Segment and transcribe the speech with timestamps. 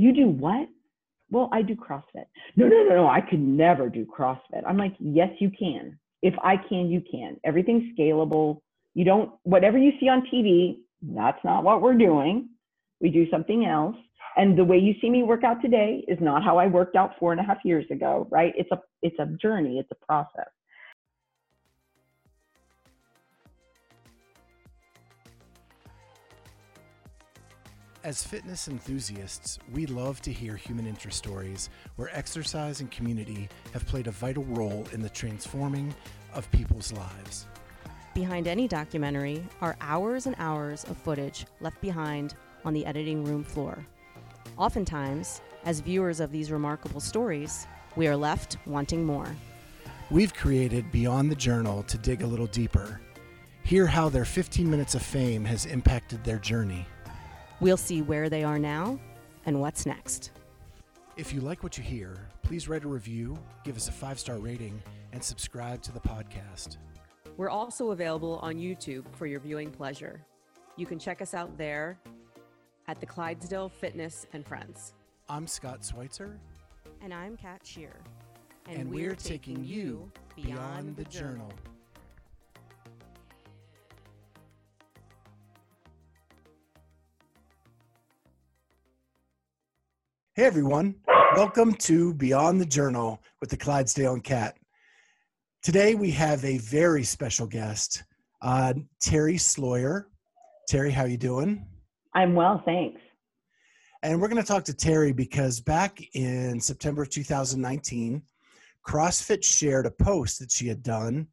[0.00, 0.66] You do what?
[1.30, 2.24] Well, I do CrossFit.
[2.56, 3.06] No, no, no, no.
[3.06, 4.62] I could never do CrossFit.
[4.66, 5.98] I'm like, yes, you can.
[6.22, 7.36] If I can, you can.
[7.44, 8.62] Everything's scalable.
[8.94, 12.48] You don't, whatever you see on TV, that's not what we're doing.
[13.02, 13.96] We do something else.
[14.38, 17.12] And the way you see me work out today is not how I worked out
[17.18, 18.54] four and a half years ago, right?
[18.56, 19.78] It's a, it's a journey.
[19.78, 20.48] It's a process.
[28.02, 33.86] As fitness enthusiasts, we love to hear human interest stories where exercise and community have
[33.86, 35.94] played a vital role in the transforming
[36.32, 37.46] of people's lives.
[38.14, 42.34] Behind any documentary are hours and hours of footage left behind
[42.64, 43.84] on the editing room floor.
[44.56, 49.28] Oftentimes, as viewers of these remarkable stories, we are left wanting more.
[50.10, 52.98] We've created Beyond the Journal to dig a little deeper,
[53.62, 56.86] hear how their 15 minutes of fame has impacted their journey.
[57.60, 58.98] We'll see where they are now
[59.44, 60.30] and what's next.
[61.16, 64.38] If you like what you hear, please write a review, give us a five star
[64.38, 66.78] rating, and subscribe to the podcast.
[67.36, 70.24] We're also available on YouTube for your viewing pleasure.
[70.76, 71.98] You can check us out there
[72.88, 74.94] at the Clydesdale Fitness and Friends.
[75.28, 76.38] I'm Scott Schweitzer.
[77.02, 77.92] And I'm Kat Shear.
[78.66, 81.52] And, we're, taking you beyond the journal.
[90.36, 90.94] Hey everyone,
[91.34, 94.56] welcome to Beyond the Journal with the Clydesdale and Kat.
[95.60, 98.04] Today we have a very special guest,
[98.40, 100.06] uh, Terri Sloyer.
[100.70, 101.66] Terri, how you doing?
[102.14, 103.00] I'm well, thanks.
[104.04, 108.22] And we're going to talk to Terri because back in September of 2019,
[108.86, 111.26] CrossFit shared a post that she had done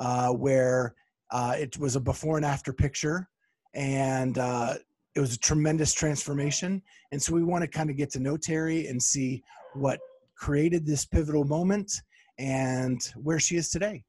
[0.00, 0.96] uh, where
[1.30, 3.28] uh, it was a before and after picture,
[3.72, 4.74] and uh,
[5.14, 6.82] it was a tremendous transformation.
[7.10, 9.42] And so we want to kind of get to know Terri and see
[9.74, 9.98] what
[10.36, 11.92] created this pivotal moment
[12.38, 14.04] and where she is today.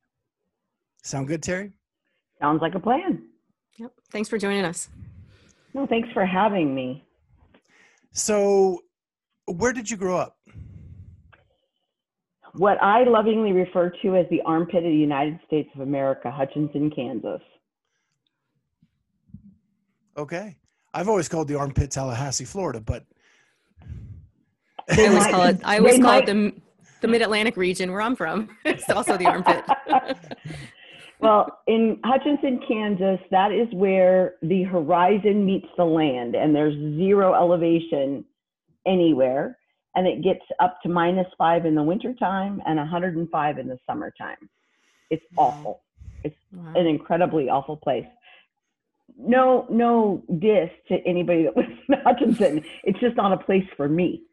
[1.03, 1.73] Sound good, Terri?
[2.41, 3.23] Sounds like a plan.
[3.77, 3.91] Yep.
[4.11, 4.89] Thanks for joining us.
[5.73, 7.03] No, thanks for having me.
[8.13, 8.79] So,
[9.45, 10.37] where did you grow up?
[12.53, 16.91] What I lovingly refer to as the armpit of the United States of America, Hutchinson,
[16.95, 17.41] Kansas.
[20.15, 20.55] Okay.
[20.93, 23.05] I've always called the armpit Tallahassee, Florida, but
[24.89, 26.29] I always call it I always call might...
[26.29, 26.53] it the
[27.01, 28.49] the mid Atlantic region where I'm from.
[28.65, 29.63] it's also the armpit.
[31.19, 37.33] well, in Hutchinson, Kansas, that is where the horizon meets the land, and there's zero
[37.33, 38.23] elevation
[38.85, 39.57] anywhere.
[39.95, 44.49] And it gets up to minus five in the wintertime and 105 in the summertime.
[45.11, 45.83] It's awful.
[46.23, 46.73] It's wow.
[46.75, 48.07] an incredibly awful place
[49.17, 52.63] no no diss to anybody that lives in Hutchinson.
[52.83, 54.23] It's just not a place for me.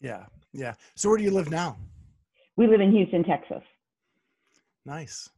[0.00, 0.74] Yeah, yeah.
[0.94, 1.76] So where do you live now?
[2.56, 3.62] We live in Houston, Texas.
[4.84, 5.28] Nice.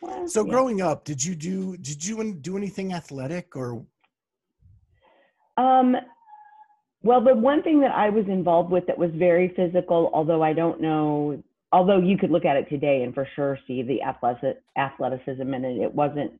[0.00, 0.50] Well, so yeah.
[0.50, 3.84] growing up, did you do did you do anything athletic or?
[5.56, 5.96] Um,
[7.02, 10.52] well, the one thing that I was involved with that was very physical, although I
[10.52, 11.42] don't know,
[11.72, 15.78] although you could look at it today and for sure see the athleticism in it.
[15.78, 16.32] It wasn't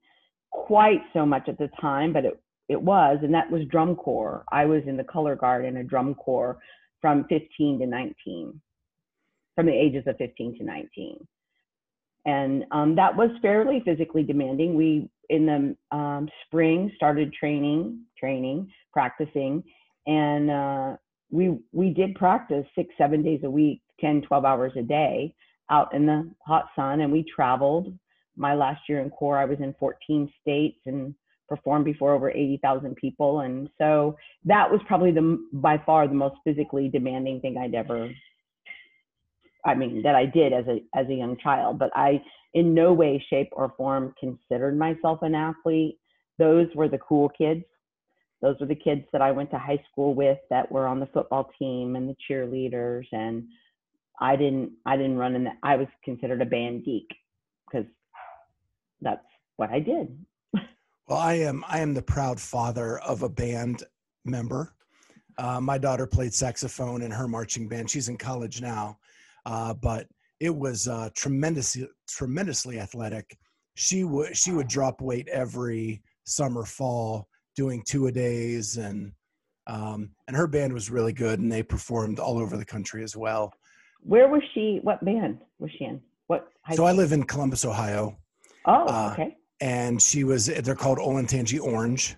[0.51, 4.45] quite so much at the time, but it, it was, and that was drum corps.
[4.53, 6.59] I was in the color guard in a drum corps
[7.01, 8.61] from 15 to 19,
[9.55, 11.27] from the ages of 15 to 19.
[12.27, 14.75] And um, that was fairly physically demanding.
[14.75, 19.63] We, in the um, spring, started training, training, practicing,
[20.07, 20.97] and uh,
[21.31, 25.35] we, we did practice six, seven days a week, 10, 12 hours a day
[25.71, 27.93] out in the hot sun, and we traveled
[28.39, 31.15] my last year in corps, I was in 14 states and
[31.49, 33.41] performed before over 80,000 people.
[33.41, 38.11] And so that was probably the by far the most physically demanding thing I'd ever
[39.65, 42.23] I mean that I did as a as a young child, but I
[42.55, 45.99] in no way shape or form considered myself an athlete.
[46.39, 47.65] Those were the cool kids.
[48.41, 51.07] Those were the kids that I went to high school with that were on the
[51.07, 53.45] football team and the cheerleaders and
[54.21, 57.09] I didn't I didn't run in that I was considered a band geek
[57.71, 57.87] because
[59.01, 59.25] that's
[59.57, 60.17] what I did.
[61.09, 63.85] well, I am I am the proud father of a band
[64.25, 64.75] member.
[65.39, 67.89] Uh, my daughter played saxophone in her marching band.
[67.91, 68.99] She's in college now,
[69.47, 70.07] uh, but
[70.41, 73.37] it was uh, tremendously tremendously athletic.
[73.75, 79.13] She would she would drop weight every summer fall doing two a days and
[79.67, 83.17] um, and her band was really good and they performed all over the country as
[83.17, 83.53] well.
[84.01, 84.81] Where was she?
[84.83, 86.01] What band was she in?
[86.29, 86.49] What?
[86.73, 88.17] so I live in Columbus, Ohio.
[88.69, 89.37] Oh, uh, okay.
[89.61, 92.17] And she was, they're called Olentangy Orange,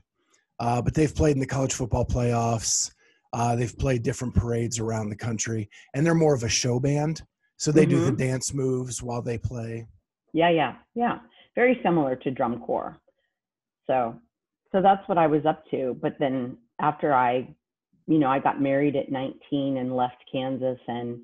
[0.59, 2.93] uh, but they've played in the college football playoffs.
[3.33, 7.23] Uh, they've played different parades around the country, and they're more of a show band.
[7.57, 8.19] So they do the Mhm.
[8.19, 9.87] dance moves while they play.
[10.33, 11.21] Yeah, yeah, yeah.
[11.55, 12.99] Very similar to drum corps.
[13.87, 14.19] So,
[14.73, 15.97] so that's what I was up to.
[16.01, 17.55] But then after I,
[18.07, 21.21] you know, I got married at 19 and left Kansas, and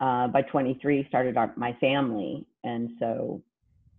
[0.00, 3.42] uh, by 23 started our, my family, and so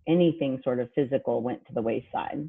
[0.08, 2.48] anything sort of physical went to the wayside.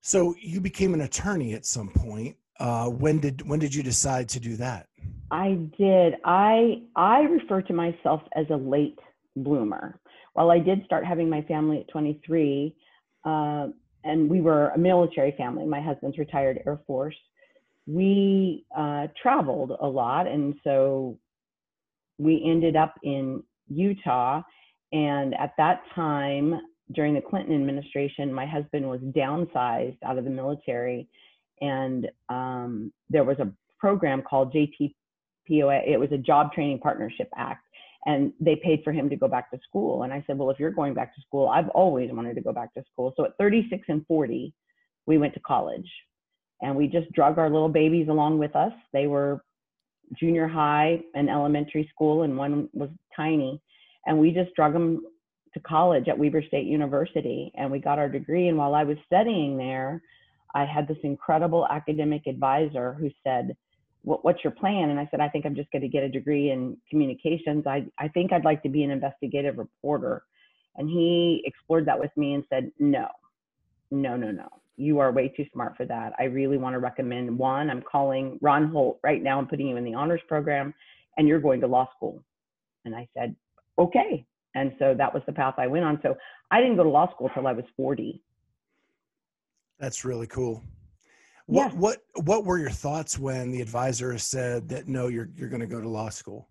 [0.00, 2.36] So you became an attorney at some point.
[2.58, 4.88] Uh, when did when did you decide to do that?
[5.30, 6.14] I did.
[6.24, 8.98] I I refer to myself as a late
[9.36, 10.00] bloomer.
[10.32, 12.74] While I did start having my family at 23,
[13.24, 13.68] uh,
[14.04, 15.66] and we were a military family.
[15.66, 17.16] My husband's retired Air Force.
[17.86, 21.18] We uh, traveled a lot, and so
[22.18, 24.42] we ended up in Utah.
[24.92, 26.60] And at that time,
[26.92, 31.08] during the Clinton administration, my husband was downsized out of the military,
[31.60, 34.94] and um, there was a program called JT
[35.48, 37.64] POA, it was a Job Training Partnership Act,
[38.06, 40.02] and they paid for him to go back to school.
[40.02, 42.52] And I said, well, if you're going back to school, I've always wanted to go
[42.52, 43.12] back to school.
[43.16, 44.52] So at 36 and 40,
[45.06, 45.90] we went to college,
[46.60, 48.72] and we just drug our little babies along with us.
[48.92, 49.42] They were
[50.18, 53.60] junior high and elementary school, and one was tiny,
[54.08, 55.02] and we just drug them
[55.54, 58.48] to college at Weber State University, and we got our degree.
[58.48, 60.02] And while I was studying there,
[60.54, 63.54] I had this incredible academic advisor who said,
[64.02, 64.88] what's your plan?
[64.88, 67.66] And I said, I think I'm just going to get a degree in communications.
[67.66, 70.22] I, I think I'd like to be an investigative reporter.
[70.76, 73.08] And he explored that with me and said, no,
[73.90, 74.48] no, no, no.
[74.76, 76.14] You are way too smart for that.
[76.18, 77.68] I really want to recommend one.
[77.68, 79.38] I'm calling Ron Holt right now.
[79.38, 80.72] I'm putting you in the honors program
[81.18, 82.22] and you're going to law school.
[82.86, 83.36] And I said,
[83.78, 84.26] okay.
[84.54, 86.00] And so that was the path I went on.
[86.02, 86.16] So
[86.50, 88.20] I didn't go to law school till I was 40.
[89.78, 90.62] That's really cool.
[91.46, 91.78] What Yeah.
[91.78, 95.66] what what were your thoughts when the advisor said that no, you're you're going to
[95.66, 96.48] go to law school?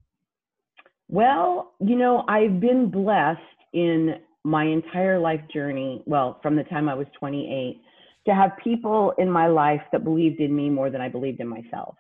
[1.09, 3.41] Well, you know, I've been blessed
[3.73, 7.81] in my entire life journey, well, from the time I was 28,
[8.27, 11.47] to have people in my life that believed in me more than I believed in
[11.47, 11.95] myself.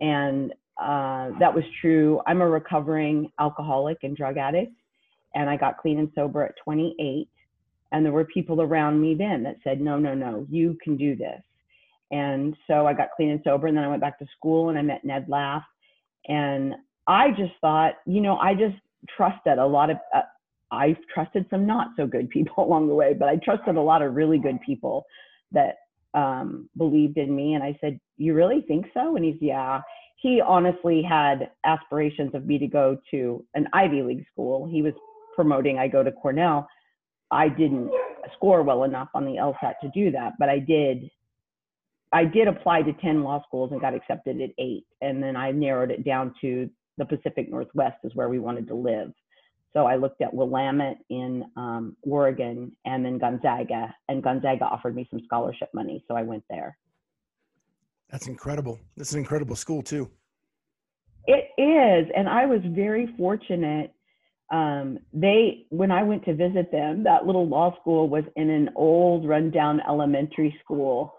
[0.00, 2.20] And uh, that was true.
[2.26, 4.72] I'm a recovering alcoholic and drug addict,
[5.34, 7.28] and I got clean and sober at 28.
[7.92, 11.16] And there were people around me then that said, no, no, no, you can do
[11.16, 11.42] this.
[12.10, 14.78] And so I got clean and sober, and then I went back to school and
[14.78, 15.62] I met Ned Laff.
[16.28, 16.74] And
[17.06, 18.76] I just thought, you know, I just
[19.16, 20.22] trusted a lot of, uh,
[20.70, 24.02] I trusted some not so good people along the way, but I trusted a lot
[24.02, 25.04] of really good people
[25.52, 25.76] that
[26.14, 27.54] um, believed in me.
[27.54, 29.16] And I said, You really think so?
[29.16, 29.82] And he's, Yeah.
[30.20, 34.68] He honestly had aspirations of me to go to an Ivy League school.
[34.70, 34.92] He was
[35.34, 36.68] promoting I go to Cornell.
[37.30, 37.90] I didn't
[38.34, 41.10] score well enough on the LSAT to do that, but I did.
[42.12, 44.84] I did apply to 10 law schools and got accepted at eight.
[45.00, 46.68] And then I narrowed it down to
[46.98, 49.12] the Pacific Northwest is where we wanted to live.
[49.72, 55.06] So I looked at Willamette in um, Oregon and then Gonzaga, and Gonzaga offered me
[55.08, 56.76] some scholarship money, so I went there.
[58.10, 58.78] That's incredible.
[58.96, 60.10] That's an incredible school too.
[61.26, 63.92] It is, and I was very fortunate.
[64.50, 68.70] Um, they, when I went to visit them, that little law school was in an
[68.74, 71.14] old, rundown elementary school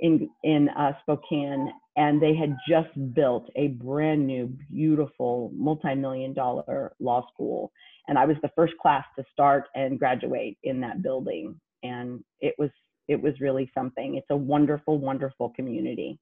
[0.00, 6.92] in in uh, Spokane, and they had just built a brand new, beautiful, multi-million dollar
[7.00, 7.72] law school.
[8.06, 12.54] And I was the first class to start and graduate in that building, and it
[12.58, 12.70] was
[13.08, 14.14] it was really something.
[14.14, 16.20] It's a wonderful, wonderful community.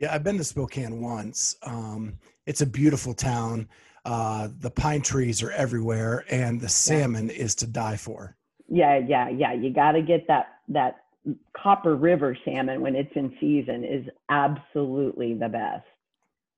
[0.00, 1.56] Yeah, I've been to Spokane once.
[1.62, 3.68] Um, it's a beautiful town.
[4.06, 8.34] Uh, the pine trees are everywhere, and the salmon is to die for.
[8.66, 9.52] Yeah, yeah, yeah.
[9.52, 11.02] You got to get that that
[11.54, 15.84] Copper River salmon when it's in season is absolutely the best.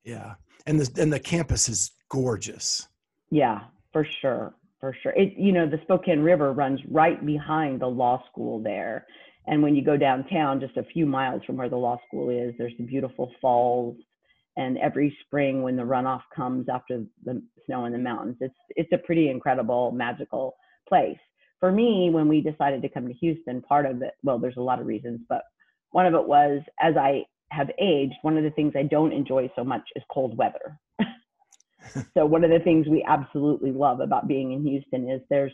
[0.05, 0.35] Yeah,
[0.67, 2.87] and the and the campus is gorgeous.
[3.33, 5.13] Yeah, for sure, for sure.
[5.17, 9.05] It you know the Spokane River runs right behind the law school there,
[9.47, 12.55] and when you go downtown, just a few miles from where the law school is,
[12.59, 13.97] there's the beautiful falls.
[14.57, 18.93] And every spring, when the runoff comes after the snow in the mountains, it's it's
[18.93, 20.57] a pretty incredible, magical
[20.87, 21.19] place.
[21.59, 24.63] For me, when we decided to come to Houston, part of it, well, there's a
[24.63, 25.43] lot of reasons, but
[25.91, 29.51] one of it was as I have aged, one of the things I don't enjoy
[29.57, 30.79] so much is cold weather.
[32.15, 35.53] so one of the things we absolutely love about being in Houston is there's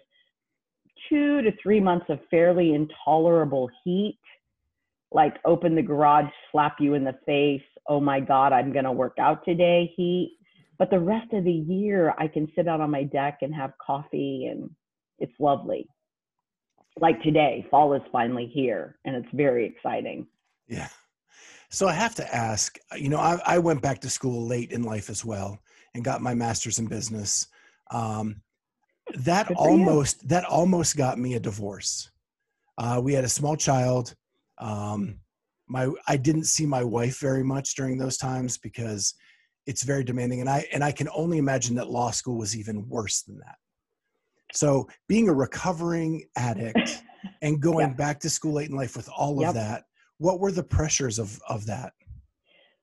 [1.08, 4.18] two to three months of fairly intolerable heat,
[5.12, 9.16] like open the garage, slap you in the face, oh my God, I'm gonna work
[9.18, 10.36] out today heat.
[10.78, 13.72] But the rest of the year, I can sit out on my deck and have
[13.84, 14.70] coffee, and
[15.18, 15.88] it's lovely.
[17.00, 20.26] Like today, fall is finally here, and it's very exciting.
[20.68, 20.88] Yeah.
[21.70, 24.82] So I have to ask, you know, I, I, went back to school late in
[24.84, 25.60] life as well
[25.94, 27.46] and got my master's in business.
[27.90, 28.40] Um,
[29.16, 30.28] that almost you.
[30.28, 32.10] that almost got me a divorce.
[32.76, 34.14] Uh, we had a small child.
[34.58, 35.20] Um,
[35.68, 39.14] my I didn't see my wife very much during those times because
[39.66, 42.88] it's very demanding, and I and I can only imagine that law school was even
[42.88, 43.56] worse than that.
[44.54, 47.02] So being a recovering addict
[47.42, 49.50] and going back to school late in life with all yep.
[49.50, 49.84] of that
[50.18, 51.92] what were the pressures of of that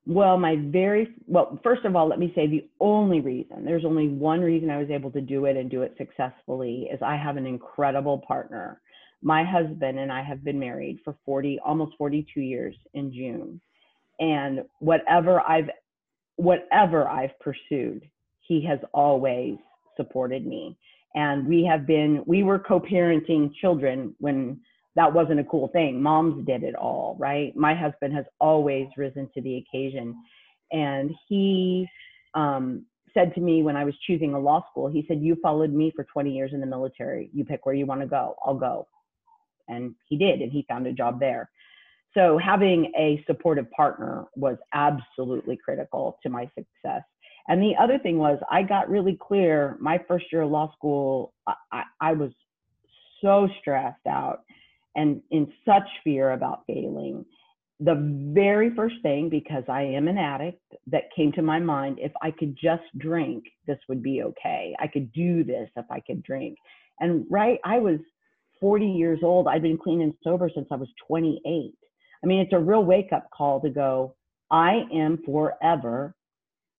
[0.08, 4.08] well my very well first of all let me say the only reason there's only
[4.08, 7.38] one reason i was able to do it and do it successfully is i have
[7.38, 8.82] an incredible partner.
[9.22, 13.62] My husband and i have been married for 40 almost 42 years in june.
[14.20, 15.70] And whatever i've
[16.36, 18.08] whatever i've pursued
[18.48, 19.56] he has always
[19.98, 20.78] supported me.
[21.16, 24.60] And we have been we were co-parenting children when
[24.96, 26.02] that wasn't a cool thing.
[26.02, 27.56] Moms did it all, right?
[27.56, 30.16] My husband has always risen to the occasion.
[30.72, 31.88] And he
[32.34, 35.74] um, said to me when I was choosing a law school, he said, You followed
[35.74, 37.30] me for 20 years in the military.
[37.34, 38.36] You pick where you want to go.
[38.46, 38.88] I'll go.
[39.68, 41.50] And he did, and he found a job there.
[42.14, 47.02] So having a supportive partner was absolutely critical to my success.
[47.48, 51.34] And the other thing was, I got really clear my first year of law school,
[51.46, 52.32] I, I, I was
[53.22, 54.42] so stressed out
[54.96, 57.26] and in such fear about failing.
[57.82, 57.96] The
[58.34, 62.32] very first thing, because I am an addict, that came to my mind if I
[62.32, 64.74] could just drink, this would be okay.
[64.80, 66.58] I could do this if I could drink.
[67.02, 68.00] And right, I was
[68.62, 69.48] 40 years old.
[69.48, 71.74] I'd been clean and sober since I was 28.
[72.24, 74.16] I mean, it's a real wake up call to go,
[74.50, 76.16] I am forever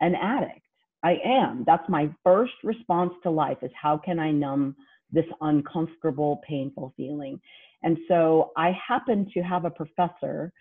[0.00, 0.61] an addict.
[1.02, 1.64] I am.
[1.66, 4.76] That's my first response to life is how can I numb
[5.12, 7.40] this uncomfortable, painful feeling?
[7.87, 10.52] And so I happened to have a professor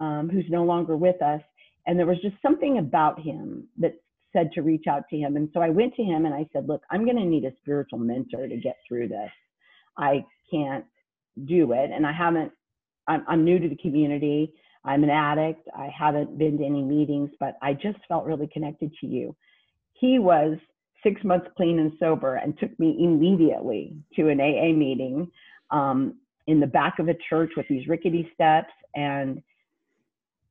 [0.00, 1.42] um, who's no longer with us,
[1.86, 3.96] and there was just something about him that
[4.32, 5.36] said to reach out to him.
[5.36, 7.52] And so I went to him and I said, Look, I'm going to need a
[7.60, 9.30] spiritual mentor to get through this.
[9.98, 10.86] I can't
[11.44, 11.90] do it.
[11.92, 12.50] And I haven't,
[13.06, 14.54] I'm, I'm new to the community.
[14.82, 15.68] I'm an addict.
[15.76, 19.36] I haven't been to any meetings, but I just felt really connected to you.
[19.92, 20.56] He was
[21.02, 25.30] six months clean and sober and took me immediately to an AA meeting.
[25.70, 26.14] Um,
[26.50, 29.40] in the back of a church with these rickety steps and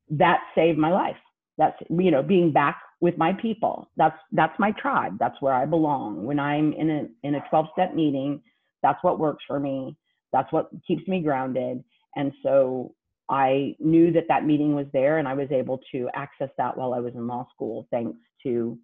[0.08, 1.16] that saved my life.
[1.58, 3.90] That's you know being back with my people.
[3.98, 5.18] That's that's my tribe.
[5.20, 6.24] That's where i belong.
[6.24, 8.40] When i'm in a in a 12 step meeting
[8.82, 9.94] that's what works for me.
[10.32, 11.84] That's what keeps me grounded.
[12.16, 12.94] And so
[13.28, 16.92] i knew that that meeting was there and i was able to access that while
[16.94, 18.76] i was in law school thanks to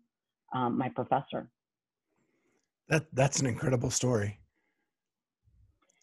[0.54, 1.48] um, my professor.
[2.88, 4.38] That that's an incredible story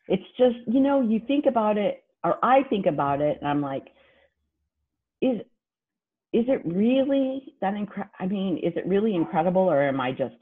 [0.07, 3.62] it's just, you know, you think about it, or I think about it, and I'm
[3.62, 3.88] like,
[5.22, 5.41] is
[6.33, 8.12] is it really that incredible?
[8.19, 10.36] I mean, is it really incredible, or am I just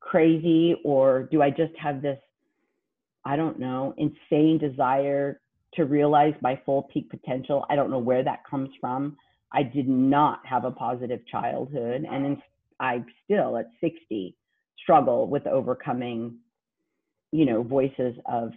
[0.00, 2.18] crazy, or do I just have this,
[3.24, 5.40] I don't know, insane desire
[5.74, 7.64] to realize my full peak potential?
[7.70, 9.16] I don't know where that comes from.
[9.52, 12.42] I did not have a positive childhood, and in,
[12.78, 14.36] I still at 60
[14.82, 16.36] struggle with overcoming,
[17.32, 18.52] you know, voices of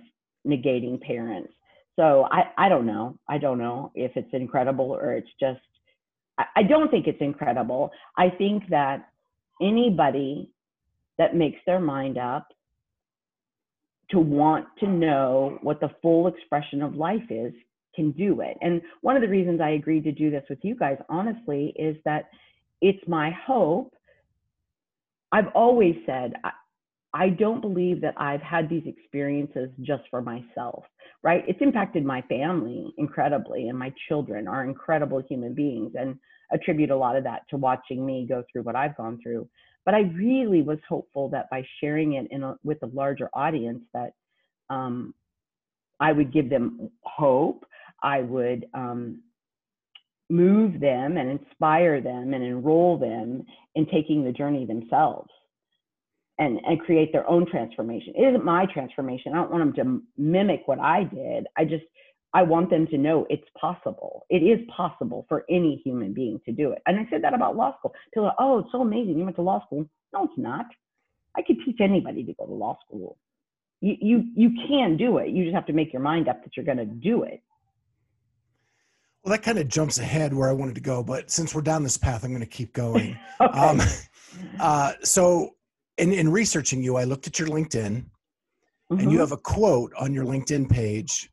[0.45, 1.53] negating parents.
[1.95, 3.17] So I, I don't know.
[3.27, 5.60] I don't know if it's incredible or it's just,
[6.38, 7.91] I, I don't think it's incredible.
[8.17, 9.10] I think that
[9.62, 10.50] anybody
[11.17, 12.48] that makes their mind up
[14.10, 17.53] to want to know what the full expression of life is
[17.95, 18.57] can do it.
[18.62, 21.95] And one of the reasons I agreed to do this with you guys, honestly, is
[22.05, 22.29] that
[22.81, 23.93] it's my hope.
[25.31, 26.33] I've always said,
[27.13, 30.85] I don't believe that I've had these experiences just for myself,
[31.23, 31.43] right?
[31.47, 36.17] It's impacted my family incredibly, and my children are incredible human beings, and
[36.53, 39.47] attribute a lot of that to watching me go through what I've gone through.
[39.83, 43.83] But I really was hopeful that by sharing it in a, with a larger audience,
[43.93, 44.13] that
[44.69, 45.13] um,
[45.99, 47.65] I would give them hope.
[48.03, 49.21] I would um,
[50.29, 53.43] move them and inspire them and enroll them
[53.75, 55.29] in taking the journey themselves
[56.41, 58.13] and, and create their own transformation.
[58.17, 59.33] It isn't my transformation.
[59.33, 61.45] I don't want them to mimic what I did.
[61.55, 61.83] I just,
[62.33, 64.25] I want them to know it's possible.
[64.27, 66.81] It is possible for any human being to do it.
[66.88, 67.93] And I said that about law school.
[68.12, 69.19] People are, oh, it's so amazing.
[69.19, 69.86] You went to law school.
[70.13, 70.65] No, it's not.
[71.38, 73.19] I could teach anybody to go to law school.
[73.79, 75.29] You, you, you can do it.
[75.29, 77.43] You just have to make your mind up that you're going to do it.
[79.24, 81.83] Well, that kind of jumps ahead where I wanted to go, but since we're down
[81.83, 83.15] this path, I'm going to keep going.
[83.41, 83.60] okay.
[83.60, 83.79] um,
[84.60, 85.51] uh, so
[85.98, 88.93] in, in researching you, I looked at your LinkedIn, mm-hmm.
[88.93, 89.19] and you mm-hmm.
[89.19, 91.29] have a quote on your LinkedIn page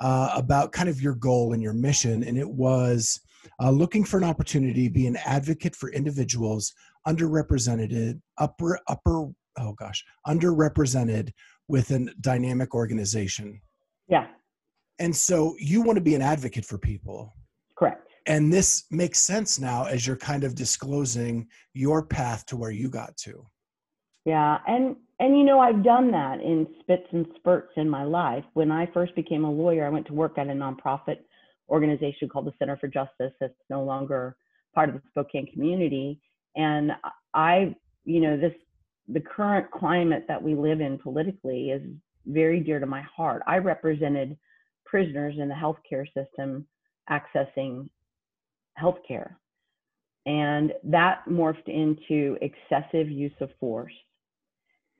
[0.00, 3.20] uh, about kind of your goal and your mission, and it was
[3.62, 6.72] uh, looking for an opportunity to be an advocate for individuals
[7.06, 11.30] underrepresented, upper, upper, oh gosh, underrepresented
[11.68, 13.60] with a dynamic organization.
[14.08, 14.26] Yeah.
[14.98, 17.34] And so you want to be an advocate for people.
[17.76, 18.08] Correct.
[18.26, 22.88] And this makes sense now as you're kind of disclosing your path to where you
[22.88, 23.46] got to.
[24.26, 28.44] Yeah, and and you know I've done that in spits and spurts in my life.
[28.54, 31.18] When I first became a lawyer, I went to work at a nonprofit
[31.70, 34.36] organization called the Center for Justice that's no longer
[34.74, 36.20] part of the Spokane community.
[36.56, 36.92] And
[37.34, 38.52] I, you know, this
[39.08, 41.82] the current climate that we live in politically is
[42.26, 43.42] very dear to my heart.
[43.46, 44.36] I represented
[44.84, 46.66] prisoners in the healthcare system
[47.08, 47.88] accessing
[48.80, 49.36] healthcare.
[50.26, 53.92] And that morphed into excessive use of force.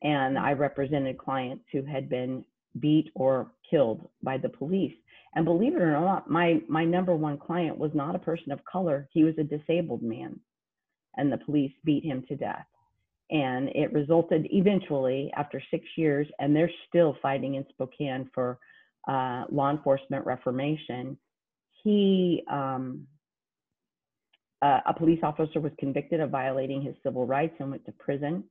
[0.02, 2.44] And I represented clients who had been
[2.80, 4.94] beat or killed by the police.
[5.34, 8.64] And believe it or not, my, my number one client was not a person of
[8.64, 9.08] color.
[9.12, 10.38] He was a disabled man.
[11.16, 12.66] And the police beat him to death.
[13.30, 18.58] And it resulted eventually after six years, and they're still fighting in Spokane for
[19.08, 21.18] uh, law enforcement reformation.
[21.82, 23.06] He, um,
[24.62, 28.44] uh, a police officer was convicted of violating his civil rights and went to prison.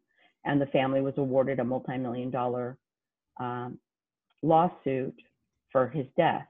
[0.45, 2.77] And the family was awarded a multi million dollar
[3.39, 3.79] um,
[4.43, 5.15] lawsuit
[5.71, 6.47] for his death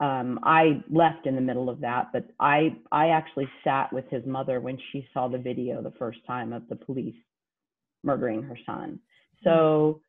[0.00, 4.24] um, I left in the middle of that, but I I actually sat with his
[4.24, 7.14] mother when she saw the video the first time of the police
[8.02, 8.98] murdering her son.
[9.44, 10.00] So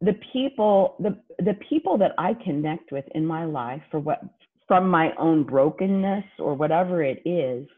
[0.00, 4.20] the people the the people that I connect with in my life for what
[4.66, 7.68] from my own brokenness or whatever it is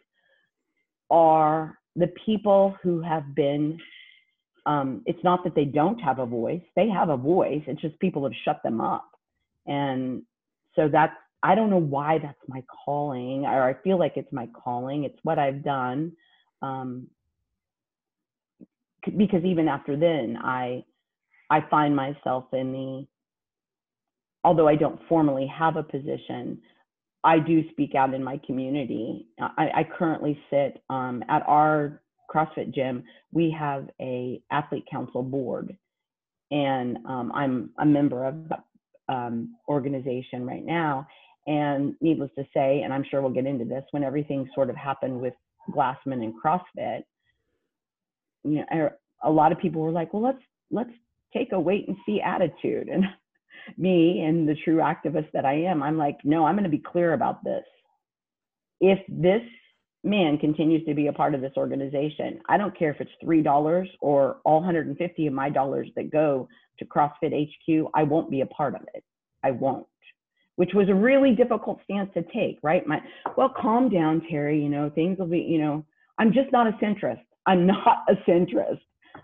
[1.10, 3.78] are the people who have been
[4.66, 7.98] um, it's not that they don't have a voice they have a voice it's just
[8.00, 9.10] people have shut them up.
[9.66, 10.22] And
[10.74, 14.48] so that's i don't know why that's my calling or i feel like it's my
[14.48, 16.12] calling it's what i've done
[16.62, 17.06] um,
[19.16, 20.82] because even after then i
[21.50, 23.06] i find myself in the
[24.44, 26.58] although i don't formally have a position
[27.24, 32.00] i do speak out in my community i, I currently sit um, at our
[32.32, 33.02] crossfit gym
[33.32, 35.76] we have a athlete council board
[36.50, 38.36] and um, i'm a member of
[39.10, 41.06] um, organization right now.
[41.46, 44.76] And needless to say, and I'm sure we'll get into this, when everything sort of
[44.76, 45.34] happened with
[45.70, 47.02] Glassman and CrossFit,
[48.44, 50.92] you know, er, a lot of people were like, well, let's let's
[51.32, 52.88] take a wait and see attitude.
[52.88, 53.04] And
[53.76, 56.78] me and the true activist that I am, I'm like, no, I'm going to be
[56.78, 57.64] clear about this.
[58.80, 59.42] If this
[60.02, 63.42] man continues to be a part of this organization, I don't care if it's three
[63.42, 68.40] dollars or all 150 of my dollars that go to CrossFit HQ, I won't be
[68.40, 69.04] a part of it.
[69.44, 69.86] I won't.
[70.56, 72.86] Which was a really difficult stance to take, right?
[72.86, 73.00] My
[73.36, 74.62] well, calm down, Terri.
[74.62, 75.84] You know, things will be, you know,
[76.18, 77.24] I'm just not a centrist.
[77.46, 78.80] I'm not a centrist.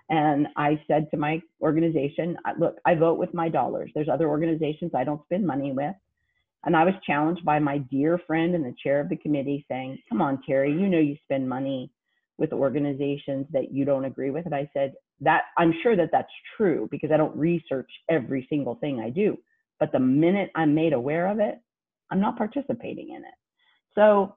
[0.09, 3.91] And I said to my organization, look, I vote with my dollars.
[3.95, 5.95] There's other organizations I don't spend money with.
[6.65, 9.99] And I was challenged by my dear friend and the chair of the committee saying,
[10.09, 11.93] Come on, Terri, you know you spend money
[12.39, 14.47] with organizations that you don't agree with.
[14.47, 18.75] And I said, that I'm sure that that's true because I don't research every single
[18.77, 19.39] thing I do.
[19.81, 21.59] But the minute I'm made aware of it,
[22.11, 23.35] I'm not participating in it.
[23.95, 24.37] So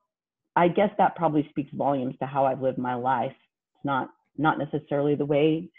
[0.55, 3.31] I guess that probably speaks volumes to how I've lived my life.
[3.75, 4.09] It's not
[4.39, 5.69] not necessarily the way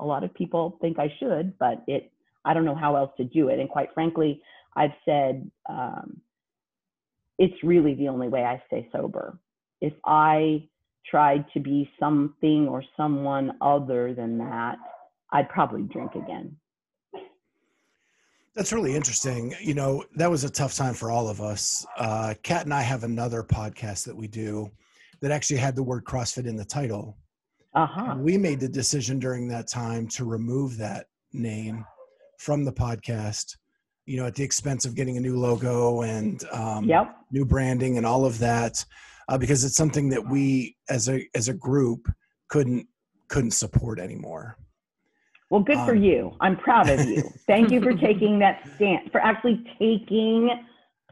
[0.00, 2.10] a lot of people think I should, but it
[2.44, 3.58] I don't know how else to do it.
[3.58, 4.40] And quite frankly,
[4.76, 6.20] I've said um,
[7.38, 9.38] it's really the only way I stay sober.
[9.80, 10.68] If I
[11.10, 14.76] tried to be something or someone other than that,
[15.32, 16.56] I'd probably drink again.
[18.54, 19.54] That's really interesting.
[19.60, 21.84] You know, that was a tough time for all of us.
[21.98, 24.70] Uh, Kat and I have another podcast that we do
[25.20, 27.18] that actually had the word CrossFit in the title.
[27.76, 28.16] Uh-huh.
[28.18, 31.84] We made the decision during that time to remove that name
[32.38, 33.56] from the podcast,
[34.06, 37.14] you know, at the expense of getting a new logo and um, yep.
[37.30, 38.82] new branding and all of that
[39.28, 42.08] uh, because it's something that we as a as a group
[42.48, 42.86] couldn't
[43.28, 44.56] couldn't support anymore.
[45.50, 46.32] Well, good um, for you.
[46.40, 47.22] I'm proud of you.
[47.46, 50.50] Thank you for taking that stand, for actually taking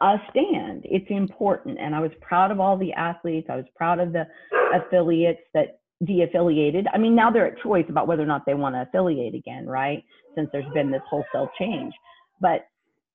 [0.00, 0.82] a stand.
[0.84, 1.78] It's important.
[1.78, 3.48] And I was proud of all the athletes.
[3.48, 4.26] I was proud of the
[4.74, 6.86] affiliates that de-affiliated.
[6.92, 9.66] I mean, now they're at choice about whether or not they want to affiliate again,
[9.66, 10.04] right?
[10.34, 11.94] Since there's been this wholesale change.
[12.40, 12.66] But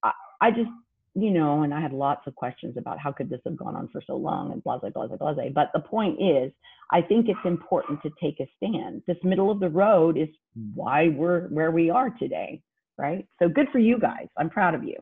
[0.04, 0.12] I,
[0.42, 0.70] I just
[1.16, 3.90] you know, and I had lots of questions about how could this have gone on
[3.90, 5.50] for so long and blah, blah, blah, blah, blah.
[5.54, 6.52] But the point is,
[6.92, 9.04] I think it's important to take a stand.
[9.08, 10.28] This middle of the road is
[10.74, 12.62] why we're where we are today,
[12.98, 13.28] right?
[13.40, 14.28] So good for you guys.
[14.38, 14.96] I'm proud of you.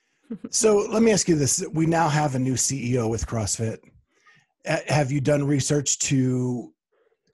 [0.50, 3.78] so let me ask you this: We now have a new CEO with CrossFit.
[4.64, 6.72] Have you done research to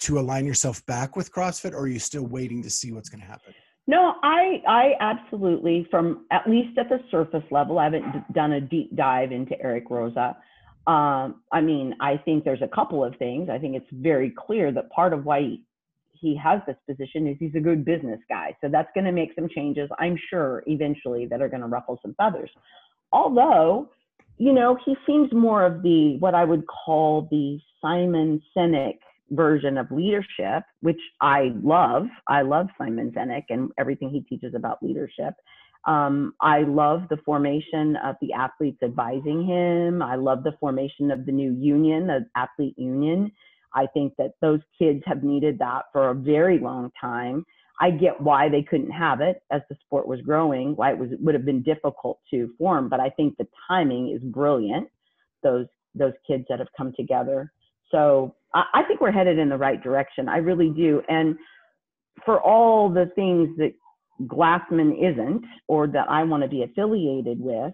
[0.04, 3.20] to align yourself back with CrossFit, or are you still waiting to see what's going
[3.20, 3.52] to happen?
[3.86, 8.60] No, I I absolutely from at least at the surface level, I haven't done a
[8.60, 10.36] deep dive into Eric Roza.
[10.86, 13.48] Um, I mean, I think there's a couple of things.
[13.50, 15.64] I think it's very clear that part of why he,
[16.12, 18.56] he has this position is he's a good business guy.
[18.62, 21.98] So that's going to make some changes, I'm sure, eventually that are going to ruffle
[22.02, 22.50] some feathers.
[23.12, 23.90] Although,
[24.36, 28.98] you know, he seems more of the what I would call the Simon Sinek
[29.30, 32.06] version of leadership, which I love.
[32.28, 35.34] I love Simon Sinek and everything he teaches about leadership.
[35.86, 40.02] Um, I love the formation of the athletes advising him.
[40.02, 43.30] I love the formation of the new union, the athlete union.
[43.74, 47.44] I think that those kids have needed that for a very long time.
[47.80, 51.10] I get why they couldn't have it as the sport was growing, why it was
[51.18, 54.88] would have been difficult to form, but I think the timing is brilliant.
[55.42, 57.52] Those those kids that have come together.
[57.90, 60.28] So I, I think we're headed in the right direction.
[60.28, 61.02] I really do.
[61.08, 61.36] And
[62.24, 63.72] for all the things that
[64.22, 67.72] Glassman isn't, or that I want to be affiliated with,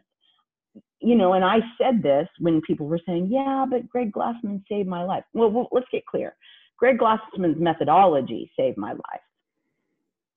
[1.00, 4.88] you know, and I said this when people were saying, yeah, but Greg Glassman saved
[4.88, 5.24] my life.
[5.32, 6.34] Well, well, let's get clear.
[6.78, 9.20] Greg Glassman's methodology saved my life.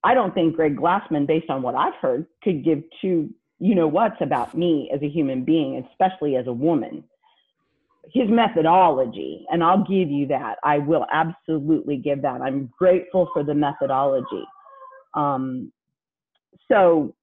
[0.04, 3.88] I don't think Greg Glassman, based on what I've heard, could give two, you know
[3.88, 7.06] what's about me as a human being, especially as a woman.
[8.12, 10.58] His methodology, and I'll give you that.
[10.63, 12.42] I will absolutely give that.
[12.42, 14.44] I'm grateful for the methodology.
[15.13, 15.72] Um,
[16.70, 17.16] so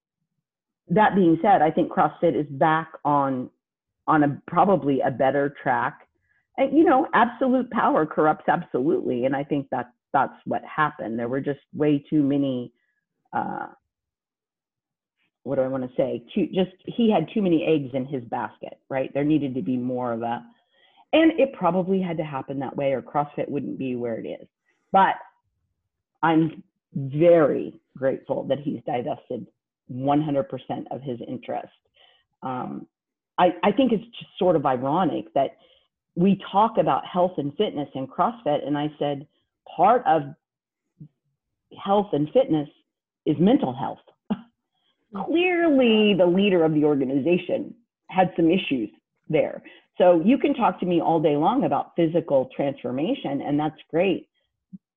[0.88, 3.50] that being said, I think CrossFit is back on
[4.06, 6.08] on a probably a better track.
[6.56, 11.18] And you know, absolute power corrupts absolutely, and I think that that's what happened.
[11.18, 12.72] There were just way too many.
[13.32, 13.68] Uh,
[15.44, 16.22] what do I want to say?
[16.34, 19.10] Too, just he had too many eggs in his basket, right?
[19.14, 20.44] There needed to be more of a,
[21.12, 24.46] and it probably had to happen that way, or CrossFit wouldn't be where it is.
[24.92, 25.14] But
[26.22, 26.62] I'm
[26.94, 29.46] very grateful that he's divested
[29.92, 30.44] 100%
[30.90, 31.68] of his interest.
[32.42, 32.86] Um,
[33.38, 35.56] I, I think it's just sort of ironic that
[36.14, 39.26] we talk about health and fitness and CrossFit, and I said
[39.76, 40.22] part of
[41.82, 42.68] health and fitness
[43.26, 43.98] is mental health.
[45.26, 47.74] Clearly, the leader of the organization
[48.08, 48.90] had some issues
[49.28, 49.62] there.
[50.00, 54.28] So you can talk to me all day long about physical transformation, and that's great.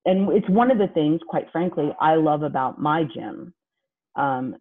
[0.05, 3.53] And it's one of the things, quite frankly, I love about my gym.
[4.15, 4.55] Um,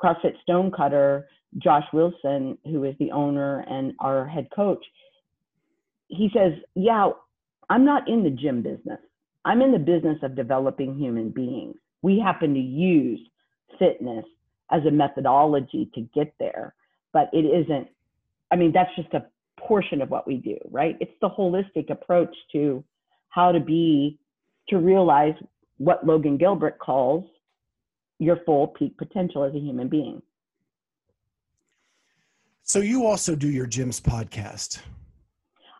[0.00, 4.84] CrossFit Stonecutter, Josh Wilson, who is the owner and our head coach,
[6.06, 7.10] he says, Yeah,
[7.68, 9.00] I'm not in the gym business.
[9.44, 11.74] I'm in the business of developing human beings.
[12.02, 13.20] We happen to use
[13.80, 14.24] fitness
[14.70, 16.74] as a methodology to get there,
[17.12, 17.88] but it isn't,
[18.52, 19.26] I mean, that's just a
[19.66, 20.96] portion of what we do, right?
[21.00, 22.84] It's the holistic approach to
[23.28, 24.18] how to be,
[24.68, 25.34] to realize
[25.78, 27.24] what Logan Gelbrich calls
[28.18, 30.22] your full peak potential as a human being.
[32.62, 34.80] So you also do your gym's podcast.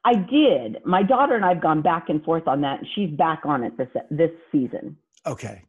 [0.05, 0.79] I did.
[0.85, 2.81] My daughter and I've gone back and forth on that.
[2.81, 4.97] And she's back on it this this season.
[5.27, 5.63] Okay.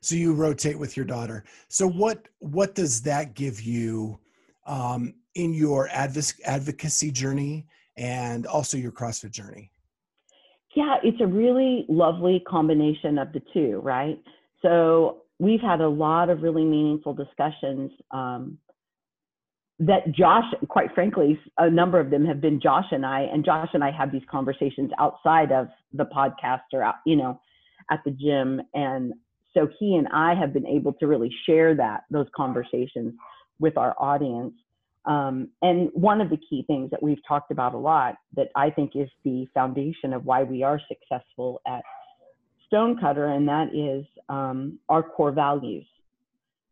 [0.00, 1.44] So you rotate with your daughter.
[1.68, 4.18] So what what does that give you
[4.66, 7.66] um, in your advocacy journey
[7.96, 9.70] and also your CrossFit journey?
[10.74, 14.18] Yeah, it's a really lovely combination of the two, right?
[14.62, 18.58] So we've had a lot of really meaningful discussions um,
[19.80, 23.70] that Josh, quite frankly, a number of them have been Josh and I, and Josh
[23.72, 27.40] and I have these conversations outside of the podcast or, you know,
[27.90, 28.60] at the gym.
[28.74, 29.14] And
[29.54, 33.14] so he and I have been able to really share that, those conversations
[33.58, 34.54] with our audience.
[35.06, 38.70] Um, and one of the key things that we've talked about a lot that I
[38.70, 41.82] think is the foundation of why we are successful at
[42.66, 45.86] Stonecutter, and that is um, our core values.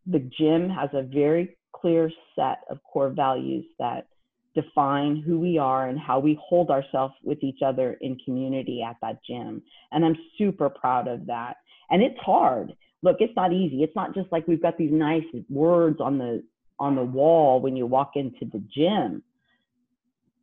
[0.06, 4.06] The gym has a very clear set of core values that
[4.54, 8.96] define who we are and how we hold ourselves with each other in community at
[9.02, 9.62] that gym.
[9.92, 11.56] And I'm super proud of that.
[11.90, 12.72] And it's hard.
[13.02, 13.82] Look, it's not easy.
[13.82, 16.42] It's not just like we've got these nice words on the
[16.78, 19.22] on the wall when you walk into the gym.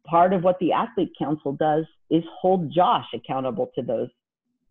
[0.05, 4.09] Part of what the athlete council does is hold Josh accountable to those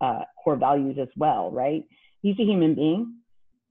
[0.00, 1.85] uh, core values as well, right?
[2.22, 3.16] He's a human being.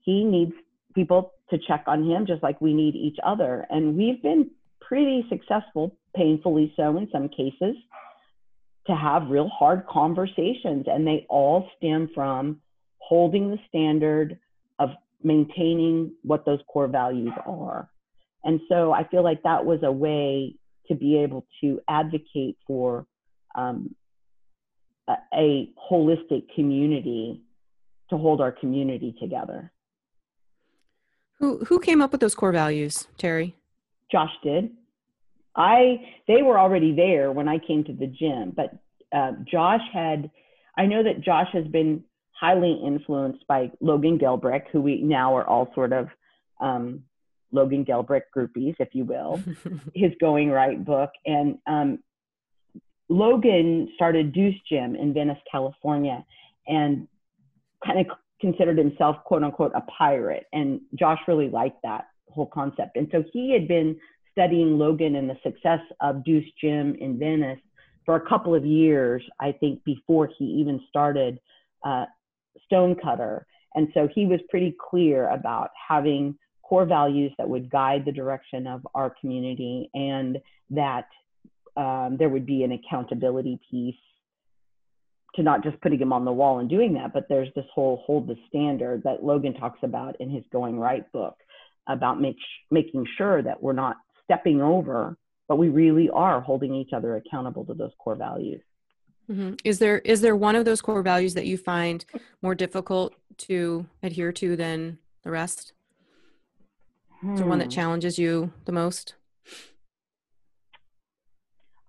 [0.01, 0.53] He needs
[0.93, 3.65] people to check on him just like we need each other.
[3.69, 4.51] And we've been
[4.82, 7.75] pretty successful, painfully so in some cases,
[8.88, 10.86] to have real hard conversations.
[10.88, 12.60] And they all stem from
[12.97, 14.39] holding the standard
[14.79, 14.89] of
[15.23, 17.89] maintaining what those core values are.
[18.43, 20.55] And so I feel like that was a way
[20.88, 23.05] to be able to advocate for
[23.55, 23.95] um,
[25.07, 27.41] a, a holistic community
[28.09, 29.71] to hold our community together.
[31.39, 33.53] Who who came up with those core values, Terri?
[34.12, 34.71] Josh did.
[35.55, 38.73] I they were already there when I came to the gym, but
[39.15, 40.29] uh, Josh had.
[40.75, 42.03] I know that Josh has been
[42.39, 46.08] highly influenced by Logan Gelbrich, who we now are all sort of
[46.60, 47.04] um,
[47.52, 49.41] Logan Gelbrich groupies, if you will.
[49.96, 52.00] his Going Right book, and um,
[53.10, 56.26] Logan started Deuce Gym in Venice, California,
[56.67, 57.08] and
[57.86, 58.08] kind of
[58.41, 60.46] considered himself quote unquote a pirate.
[60.52, 62.98] And Josh really liked that whole concept.
[62.98, 63.96] And so he had been
[64.32, 67.60] studying Logan and the success of Deuce Gym in Venice
[68.06, 71.39] for a couple of years, I think, before he even started
[71.86, 72.06] uh,
[72.73, 73.45] Stonecutter.
[73.75, 78.65] And so he was pretty clear about having core values that would guide the direction
[78.65, 80.39] of our community and
[80.71, 81.07] that
[81.77, 83.95] um, there would be an accountability piece
[85.36, 88.03] to not just putting him on the wall and doing that, but there's this whole
[88.05, 91.36] hold the standard that Logan talks about in his Going Right book
[91.88, 92.38] about make,
[92.71, 97.65] making sure that we're not stepping over, but we really are holding each other accountable
[97.65, 98.62] to those core values.
[99.29, 99.55] Mm-hmm.
[99.63, 102.03] Is there is there one of those core values that you find
[102.41, 105.73] more difficult to adhere to than the rest?
[107.21, 107.33] Hmm.
[107.33, 107.71] Is there one that hmm.
[107.71, 109.15] challenges you the most?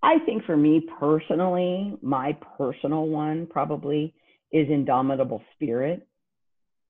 [0.02, 4.14] I think for me personally, my personal one probably
[4.52, 6.06] is indomitable spirit.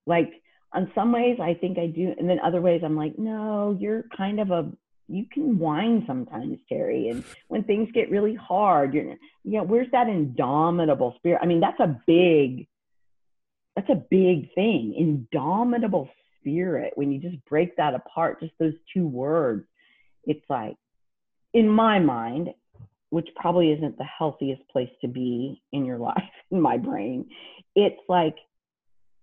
[0.07, 0.30] Like
[0.74, 4.04] on some ways I think I do, and then other ways I'm like, no, you're
[4.16, 4.70] kind of a
[5.09, 7.11] you can whine sometimes, Terri.
[7.11, 11.40] And when things get really hard, you're yeah, where's that indomitable spirit?
[11.43, 12.67] I mean, that's a big
[13.77, 14.95] that's a big thing.
[14.97, 16.09] Indomitable
[16.40, 16.93] spirit.
[16.95, 19.67] When you just break that apart, just those two words,
[20.25, 20.77] it's like
[21.53, 22.49] in my mind,
[23.11, 27.27] which probably isn't the healthiest place to be in your life, in my brain,
[27.75, 28.37] it's like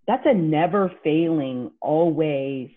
[0.07, 2.69] that's a never failing, always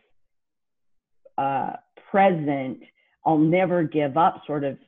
[1.37, 1.73] uh,
[2.11, 2.81] present
[3.25, 4.79] I'll never give up sort of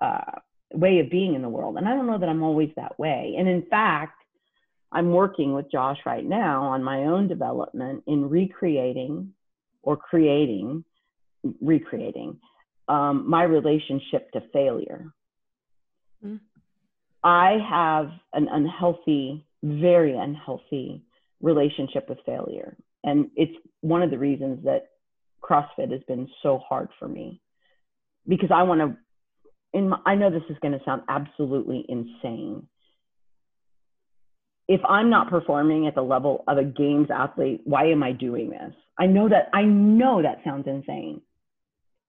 [0.00, 0.38] uh,
[0.72, 1.76] way of being in the world.
[1.76, 3.34] And I don't know that I'm always that way.
[3.38, 4.22] And in fact,
[4.92, 9.32] I'm working with Josh right now on my own development in recreating
[9.82, 10.84] or creating,
[11.60, 12.38] recreating
[12.88, 15.12] um, my relationship to failure.
[16.24, 16.36] Mm-hmm.
[17.22, 21.02] I have an unhealthy, very unhealthy
[21.40, 22.76] relationship with failure.
[23.04, 24.88] And it's one of the reasons that
[25.42, 27.40] CrossFit has been so hard for me
[28.26, 28.96] because I want to.
[29.72, 32.66] In my, I know this is going to sound absolutely insane.
[34.66, 38.50] If I'm not performing at the level of a games athlete, why am I doing
[38.50, 38.74] this?
[38.98, 41.20] I know that I know that sounds insane.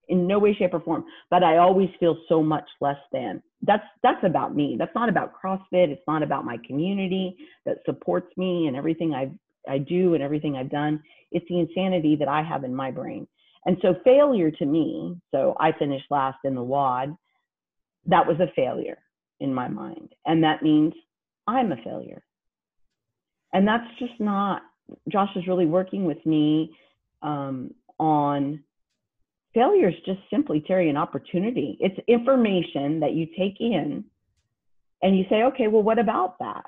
[0.07, 3.43] In no way, shape, or form, but I always feel so much less than.
[3.61, 4.75] That's that's about me.
[4.79, 5.89] That's not about CrossFit.
[5.89, 9.33] It's not about my community that supports me and everything I've
[9.67, 11.01] I do and everything I've done.
[11.31, 13.27] It's the insanity that I have in my brain.
[13.65, 17.15] And so failure to me, so I finished last in the WOD,
[18.05, 18.97] that was a failure
[19.39, 20.13] in my mind.
[20.25, 20.93] And that means
[21.47, 22.23] I'm a failure.
[23.53, 24.61] And that's just not,
[25.11, 26.75] Josh is really working with me
[27.21, 28.63] um, on
[29.53, 31.77] failure is just simply, Terri, an opportunity.
[31.79, 34.05] It's information that you take in
[35.01, 36.65] and you say, okay, well, what about that?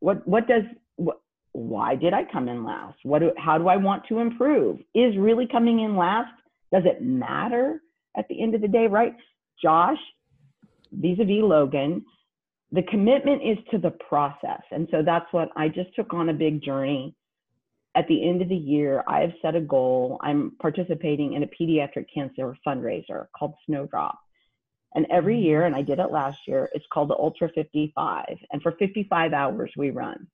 [0.00, 0.62] What, what does,
[0.96, 1.20] what,
[1.54, 2.98] why did I come in last?
[3.04, 4.80] What do, how do I want to improve?
[4.92, 6.32] Is really coming in last,
[6.72, 7.80] does it matter
[8.16, 9.14] at the end of the day, right?
[9.62, 9.98] Josh,
[10.92, 12.04] vis-a-vis Logan,
[12.72, 14.62] the commitment is to the process.
[14.72, 17.14] And so that's what I just took on a big journey.
[17.94, 20.18] At the end of the year, I have set a goal.
[20.22, 24.18] I'm participating in a pediatric cancer fundraiser called Snowdrop.
[24.96, 28.24] And every year, and I did it last year, it's called the Ultra 55.
[28.50, 30.26] And for 55 hours, we run.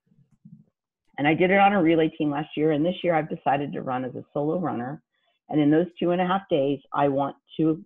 [1.21, 2.71] And I did it on a relay team last year.
[2.71, 5.03] And this year I've decided to run as a solo runner.
[5.49, 7.79] And in those two and a half days, I want to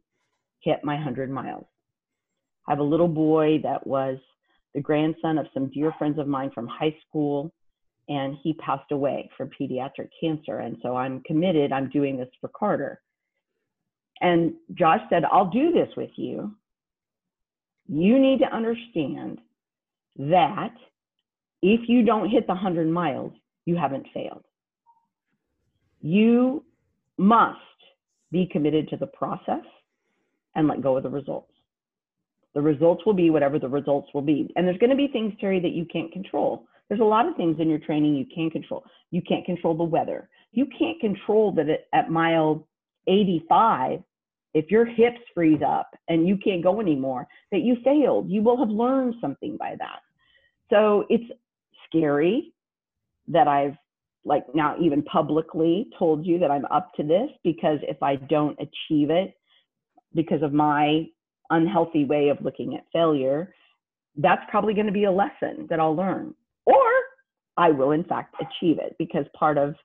[0.61, 1.65] hit my 100 miles.
[2.65, 4.19] I have a little boy that was
[4.73, 7.51] the grandson of some dear friends of mine from high school,
[8.07, 10.59] and he passed away from pediatric cancer.
[10.59, 13.01] And so I'm committed, I'm doing this for Carter.
[14.21, 16.55] And Josh said, I'll do this with you.
[17.89, 19.41] You need to understand
[20.19, 20.73] that
[21.61, 23.33] if you don't hit the 100 miles,
[23.65, 24.43] you haven't failed.
[26.01, 26.63] You
[27.17, 27.59] must
[28.31, 29.65] be committed to the process
[30.55, 31.51] and let go of the results.
[32.53, 34.51] The results will be whatever the results will be.
[34.55, 36.65] And there's going to be things, Terri, that you can't control.
[36.87, 38.83] There's a lot of things in your training you can't control.
[39.11, 40.29] You can't control the weather.
[40.51, 42.67] You can't control that at mile
[43.07, 44.01] 85,
[44.53, 48.29] if your hips freeze up and you can't go anymore, that you failed.
[48.29, 49.99] You will have learned something by that.
[50.69, 51.29] So it's
[51.87, 52.53] scary
[53.27, 53.75] that I've
[54.23, 58.57] like now even publicly told you that I'm up to this because if I don't
[58.59, 59.35] achieve it
[60.13, 61.05] because of my
[61.51, 63.53] unhealthy way of looking at failure,
[64.17, 66.33] that's probably going to be a lesson that I'll learn.
[66.65, 66.81] Or
[67.57, 69.75] I will in fact achieve it because part of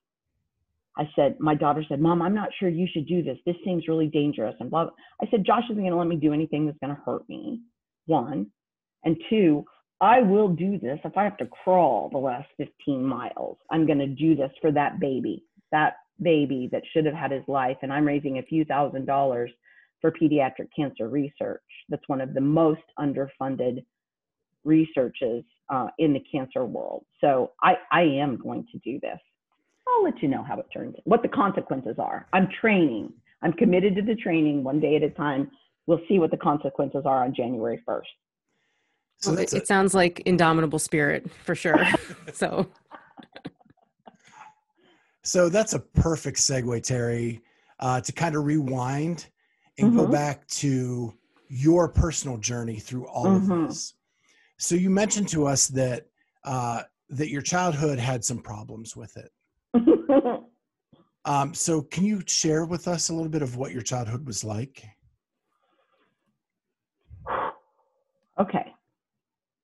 [0.97, 3.39] I said, my daughter said, Mom, I'm not sure you should do this.
[3.47, 4.55] This seems really dangerous.
[4.61, 4.89] And blah.
[5.23, 7.61] I said, Josh isn't going to let me do anything that's going to hurt me.
[8.07, 8.49] One.
[9.05, 9.65] And two,
[10.01, 13.59] I will do this if I have to crawl the last 15 miles.
[13.71, 17.45] I'm going to do this for that baby, that baby that should have had his
[17.49, 17.77] life.
[17.83, 19.51] And I'm raising a few thousand dollars
[20.01, 21.61] for pediatric cancer research.
[21.91, 23.85] That's one of the most underfunded
[24.65, 27.05] researches uh, in the cancer world.
[27.21, 29.19] So I, I am going to do this.
[29.87, 32.27] I'll let you know how it turns, out, what the consequences are.
[32.33, 33.13] I'm training.
[33.43, 35.51] I'm committed to the training one day at a time.
[35.87, 38.03] We'll see what the consequences are on January 1st.
[39.23, 41.87] So well, it, it sounds like indomitable spirit for sure.
[42.33, 42.71] so
[45.23, 47.41] so that's a perfect segue, Terri,
[47.79, 49.29] uh, to kind of rewind
[49.79, 49.99] and mm-hmm.
[49.99, 51.15] go back to
[51.49, 53.53] your personal journey through all mm-hmm.
[53.53, 53.95] of this.
[54.59, 56.07] So you mentioned to us that
[56.45, 59.31] uh, that your childhood had some problems with it.
[61.25, 64.45] um, so can you share with us a little bit of what your childhood was
[64.45, 64.85] like?
[68.39, 68.70] Okay.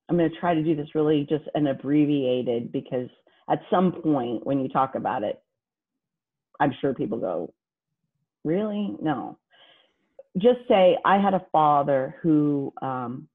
[0.08, 3.08] I'm going to try to do this really just an abbreviated because
[3.50, 5.42] at some point when you talk about it,
[6.60, 7.52] I'm sure people go,
[8.44, 8.96] really?
[9.00, 9.38] No.
[10.38, 13.28] Just say I had a father who um,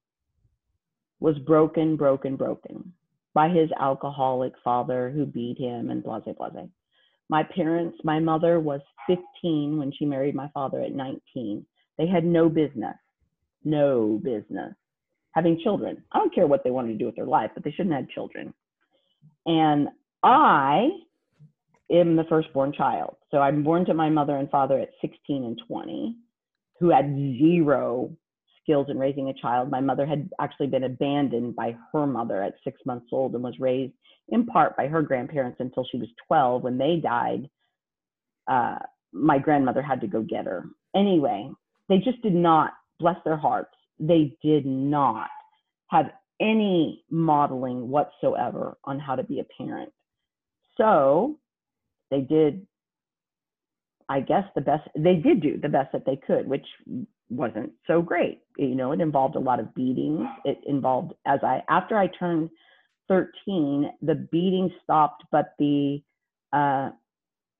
[1.19, 2.93] was broken, broken, broken
[3.33, 6.67] by his alcoholic father who beat him and blase, blase.
[7.29, 11.65] My parents, my mother was 15 when she married my father at 19.
[11.97, 12.97] They had no business,
[13.63, 14.73] no business
[15.33, 16.03] having children.
[16.11, 18.09] I don't care what they wanted to do with their life, but they shouldn't have
[18.09, 18.53] children.
[19.45, 19.89] And
[20.23, 20.89] I
[21.91, 23.15] am the firstborn child.
[23.31, 26.15] So I'm born to my mother and father at 16 and 20,
[26.79, 28.11] who had zero
[28.61, 29.71] skills in raising a child.
[29.71, 33.59] My mother had actually been abandoned by her mother at six months old and was
[33.59, 33.93] raised
[34.29, 36.63] in part by her grandparents until she was 12.
[36.63, 37.49] When they died,
[38.47, 38.77] uh,
[39.11, 40.65] my grandmother had to go get her.
[40.95, 41.49] Anyway,
[41.89, 45.29] they just did not, bless their hearts, they did not
[45.89, 49.91] have any modeling whatsoever on how to be a parent.
[50.77, 51.37] So
[52.09, 52.65] they did,
[54.09, 56.65] I guess, the best, they did do the best that they could, which
[57.29, 58.41] wasn't so great.
[58.57, 60.27] You know, it involved a lot of beatings.
[60.43, 62.49] It involved, as I, after I turned
[63.07, 66.01] 13, the beating stopped, but the
[66.53, 66.89] uh,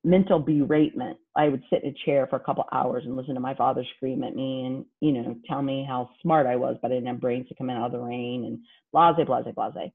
[0.03, 1.15] mental beratement.
[1.35, 3.85] I would sit in a chair for a couple hours and listen to my father
[3.95, 7.07] scream at me and, you know, tell me how smart I was, but I didn't
[7.07, 8.59] have brains to come out of the rain and
[8.91, 9.91] blase, blase, blase.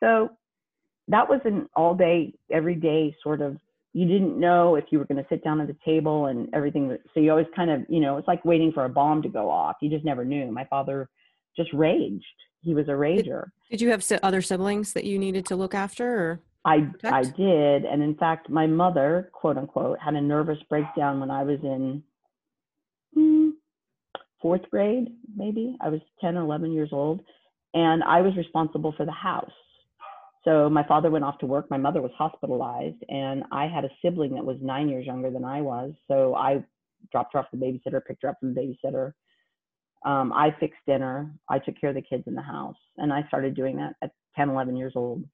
[0.00, 0.30] So
[1.08, 3.58] that was an all day, every day sort of,
[3.92, 6.96] you didn't know if you were going to sit down at the table and everything.
[7.12, 9.50] So you always kind of, you know, it's like waiting for a bomb to go
[9.50, 9.76] off.
[9.80, 10.50] You just never knew.
[10.50, 11.08] My father
[11.56, 12.24] just raged.
[12.62, 13.44] He was a rager.
[13.70, 16.40] Did, did you have other siblings that you needed to look after or?
[16.64, 21.30] I I did, and in fact, my mother, quote unquote, had a nervous breakdown when
[21.30, 22.02] I was in
[23.14, 23.50] hmm,
[24.40, 25.76] fourth grade, maybe.
[25.80, 27.20] I was 10 or 11 years old,
[27.74, 29.50] and I was responsible for the house.
[30.44, 31.70] So my father went off to work.
[31.70, 35.44] My mother was hospitalized, and I had a sibling that was nine years younger than
[35.44, 35.92] I was.
[36.08, 36.64] So I
[37.12, 39.12] dropped her off the babysitter, picked her up from the babysitter.
[40.04, 41.30] Um, I fixed dinner.
[41.48, 44.12] I took care of the kids in the house, and I started doing that at
[44.36, 45.24] 10, 11 years old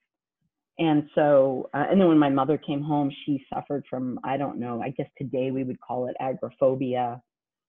[0.80, 4.58] and so uh, and then when my mother came home she suffered from i don't
[4.58, 7.22] know i guess today we would call it agoraphobia.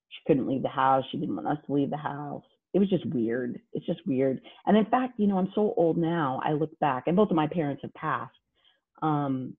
[0.10, 1.06] She couldn't leave the house.
[1.10, 2.44] She didn't want us to leave the house.
[2.74, 3.62] It was just weird.
[3.72, 4.42] It's just weird.
[4.66, 7.36] And in fact you know i'm so old now i look back and both of
[7.36, 8.34] my parents have passed
[9.02, 9.56] um,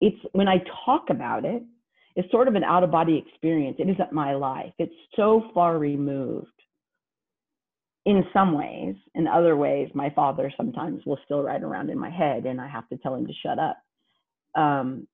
[0.00, 1.62] it's when i talk about it
[2.16, 3.76] it's sort of an out of body experience.
[3.78, 4.72] It isn't my life.
[4.78, 6.46] It's so far removed
[8.04, 8.96] in some ways.
[9.14, 12.68] In other ways, my father sometimes will still ride around in my head and I
[12.68, 13.78] have to tell him to shut up.
[14.54, 15.06] Um,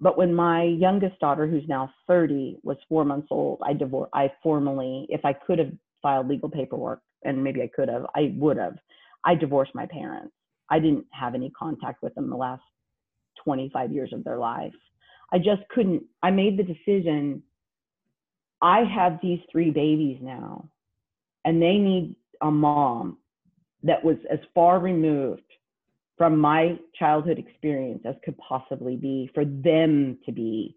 [0.00, 4.32] but when my youngest daughter, who's now 30, was four months old, I divorced, I
[4.42, 8.56] formally, if I could have filed legal paperwork, and maybe I could have, I would
[8.56, 8.76] have,
[9.26, 10.32] I divorced my parents.
[10.70, 12.62] I didn't have any contact with them the last
[13.44, 14.72] 25 years of their life.
[15.32, 17.42] I just couldn't, I made the decision.
[18.62, 20.70] I have these three babies now,
[21.44, 23.18] and they need a mom
[23.82, 25.42] that was as far removed
[26.16, 30.76] from my childhood experience as could possibly be for them to be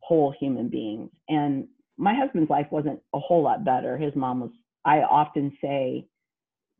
[0.00, 1.10] whole human beings.
[1.28, 1.66] And
[1.96, 3.96] my husband's life wasn't a whole lot better.
[3.96, 4.50] His mom was,
[4.84, 6.06] I often say,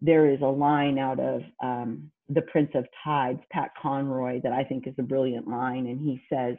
[0.03, 4.65] there is a line out of um, The Prince of Tides, Pat Conroy, that I
[4.65, 5.87] think is a brilliant line.
[5.87, 6.57] And he says,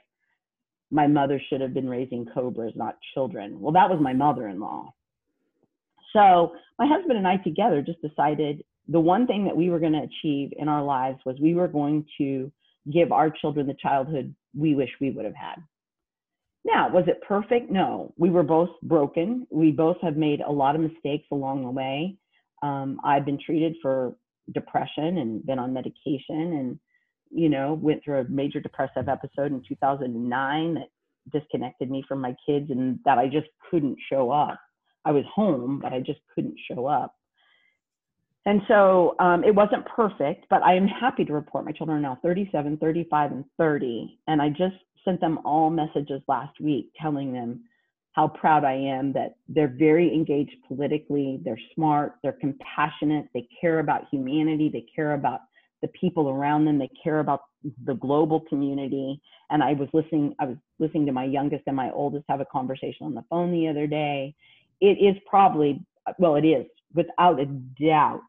[0.91, 3.59] My mother should have been raising cobras, not children.
[3.59, 4.93] Well, that was my mother in law.
[6.14, 9.93] So my husband and I together just decided the one thing that we were going
[9.93, 12.51] to achieve in our lives was we were going to
[12.91, 15.55] give our children the childhood we wish we would have had.
[16.64, 17.72] Now, was it perfect?
[17.72, 18.14] No.
[18.18, 19.47] We were both broken.
[19.49, 22.18] We both have made a lot of mistakes along the way.
[22.62, 24.16] Um, I've been treated for
[24.53, 26.80] depression and been on medication and,
[27.32, 30.89] you know, went through a major depressive episode in 2009 that
[31.32, 34.59] disconnected me from my kids and that I just couldn't show up.
[35.06, 37.16] I was home, but I just couldn't show up.
[38.45, 42.02] And so um, it wasn't perfect, but I am happy to report my children are
[42.02, 44.20] now 37, 35, and 30.
[44.28, 44.76] And I just
[45.06, 47.62] sent them all messages last week telling them
[48.14, 53.80] how proud I am that they're very engaged politically, they're smart, they're compassionate, they care
[53.80, 55.41] about humanity, they care about
[55.82, 57.43] the people around them, they care about
[57.86, 59.22] the global community.
[59.49, 62.45] And I was listening, I was listening to my youngest and my oldest have a
[62.45, 64.36] conversation on the phone the other day.
[64.82, 65.86] It is probably,
[66.17, 68.21] well, it is without a doubt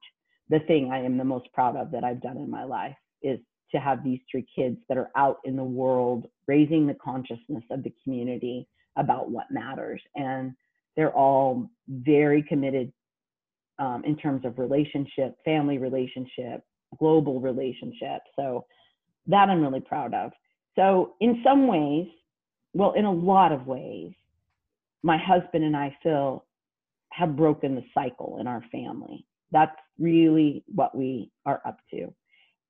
[0.48, 3.38] the thing I am the most proud of that I've done in my life is
[3.72, 7.82] to have these three kids that are out in the world raising the consciousness of
[7.82, 10.02] the community about what matters.
[10.14, 10.52] And
[10.94, 12.92] they're all very committed
[13.78, 16.62] um, in terms of relationship, family relationship,
[16.98, 18.20] global relationship.
[18.36, 18.66] So
[19.26, 20.32] that I'm really proud of.
[20.76, 22.06] So, in some ways,
[22.72, 24.12] well, in a lot of ways,
[25.02, 26.44] my husband and I, Phil,
[27.12, 29.26] have broken the cycle in our family.
[29.50, 32.12] That's really what we are up to.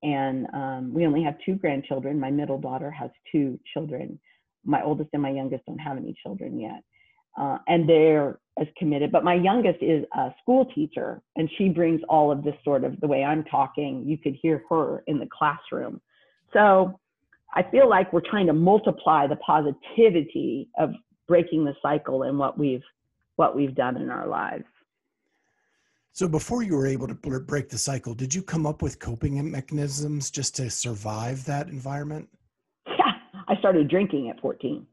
[0.03, 2.19] And um, we only have two grandchildren.
[2.19, 4.19] My middle daughter has two children.
[4.65, 6.83] My oldest and my youngest don't have any children yet.
[7.39, 9.11] Uh, and they're as committed.
[9.11, 12.99] But my youngest is a school teacher, and she brings all of this sort of
[12.99, 14.03] the way I'm talking.
[14.05, 16.01] You could hear her in the classroom.
[16.51, 16.99] So
[17.55, 20.91] I feel like we're trying to multiply the positivity of
[21.33, 22.83] breaking the cycle and what we've
[23.37, 24.65] what we've done in our lives.
[26.11, 29.49] So before you were able to break the cycle, did you come up with coping
[29.49, 32.29] mechanisms just to survive that environment?
[32.85, 33.13] Yeah,
[33.47, 34.85] I started drinking at 14.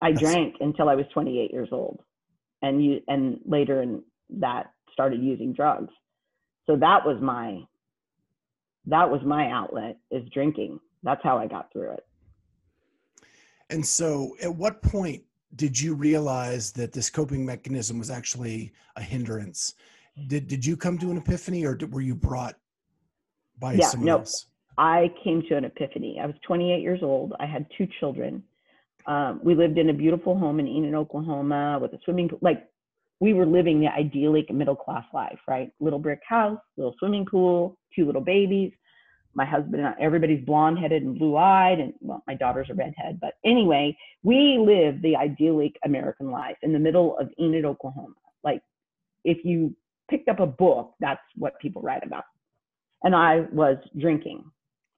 [0.00, 0.22] I That's...
[0.22, 2.00] drank until I was 28 years old,
[2.62, 5.92] and you and later in that started using drugs.
[6.66, 7.60] So that was my
[8.86, 10.80] that was my outlet is drinking.
[11.02, 12.06] That's how I got through it.
[13.70, 15.22] And so, at what point
[15.56, 19.74] did you realize that this coping mechanism was actually a hindrance?
[20.28, 22.56] Did did you come to an epiphany, or did, were you brought
[23.58, 24.46] by yeah, someone no, else?
[24.78, 26.20] I came to an epiphany.
[26.22, 27.32] I was 28 years old.
[27.40, 28.42] I had two children.
[29.06, 32.38] Um, we lived in a beautiful home in Enid, Oklahoma, with a swimming pool.
[32.42, 32.68] Like
[33.20, 35.72] we were living the idyllic middle class life, right?
[35.80, 38.72] Little brick house, little swimming pool, two little babies
[39.36, 42.74] my husband and I, everybody's blonde headed and blue eyed and well my daughter's a
[42.74, 48.14] redhead but anyway we live the idyllic american life in the middle of enid oklahoma.
[48.42, 48.62] Like
[49.24, 49.76] if you
[50.10, 52.24] picked up a book that's what people write about.
[53.04, 54.44] And i was drinking.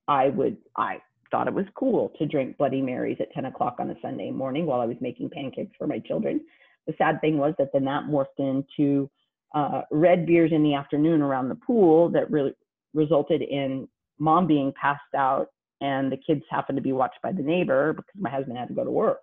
[0.07, 0.99] I would i
[1.31, 4.65] thought it was cool to drink bloody marys at 10 o'clock on a sunday morning
[4.65, 6.41] while i was making pancakes for my children.
[6.87, 9.11] The sad thing was that then that morphed into
[9.55, 12.53] uh, red beers in the afternoon around the pool that really
[12.95, 13.89] resulted in
[14.19, 15.49] mom being passed out
[15.81, 18.75] and the kids happened to be watched by the neighbor because my husband had to
[18.75, 19.21] go to work.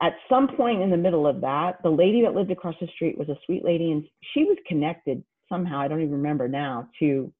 [0.00, 3.16] At some point in the middle of that, the lady that lived across the street
[3.16, 4.04] was a sweet lady and
[4.34, 7.32] she was connected somehow, I don't even remember now, to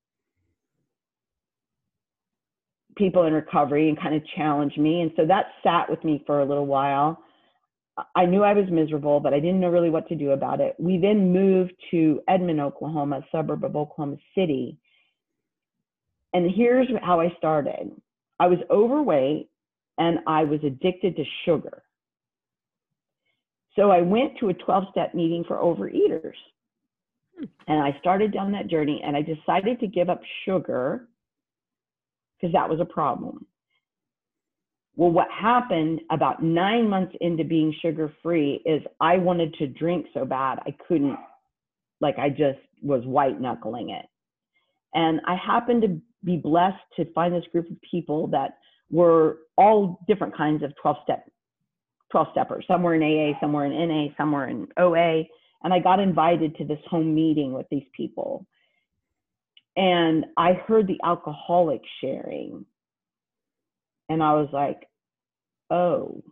[2.97, 5.01] people in recovery and kind of challenged me.
[5.01, 7.23] And so that sat with me for a little while.
[8.15, 10.75] I knew I was miserable, but I didn't know really what to do about it.
[10.79, 14.79] We then moved to Edmond, Oklahoma, a suburb of Oklahoma City
[16.33, 17.91] and here's how I started
[18.41, 19.49] I was overweight
[19.99, 21.83] and I was addicted to sugar.
[23.77, 26.35] So I went to a 12 step meeting for overeaters.
[27.39, 27.45] Hmm.
[27.69, 31.09] And I started down that journey and I decided to give up sugar
[32.41, 33.47] because that was a problem.
[34.97, 40.07] Well, what happened about nine months into being sugar free is I wanted to drink
[40.13, 41.17] so bad I couldn't,
[42.01, 44.05] like, I just was white knuckling it.
[44.93, 48.59] And I happened to be blessed to find this group of people that
[48.91, 51.29] were all different kinds of 12 step
[52.13, 52.65] 12 steppers.
[52.69, 55.25] Some were in AA, some were in NA, some were in OA.
[55.65, 58.47] And I got invited to this home meeting with these people.
[59.77, 62.67] And I heard the alcoholic sharing.
[64.11, 64.87] And I was like,
[65.71, 66.23] oh,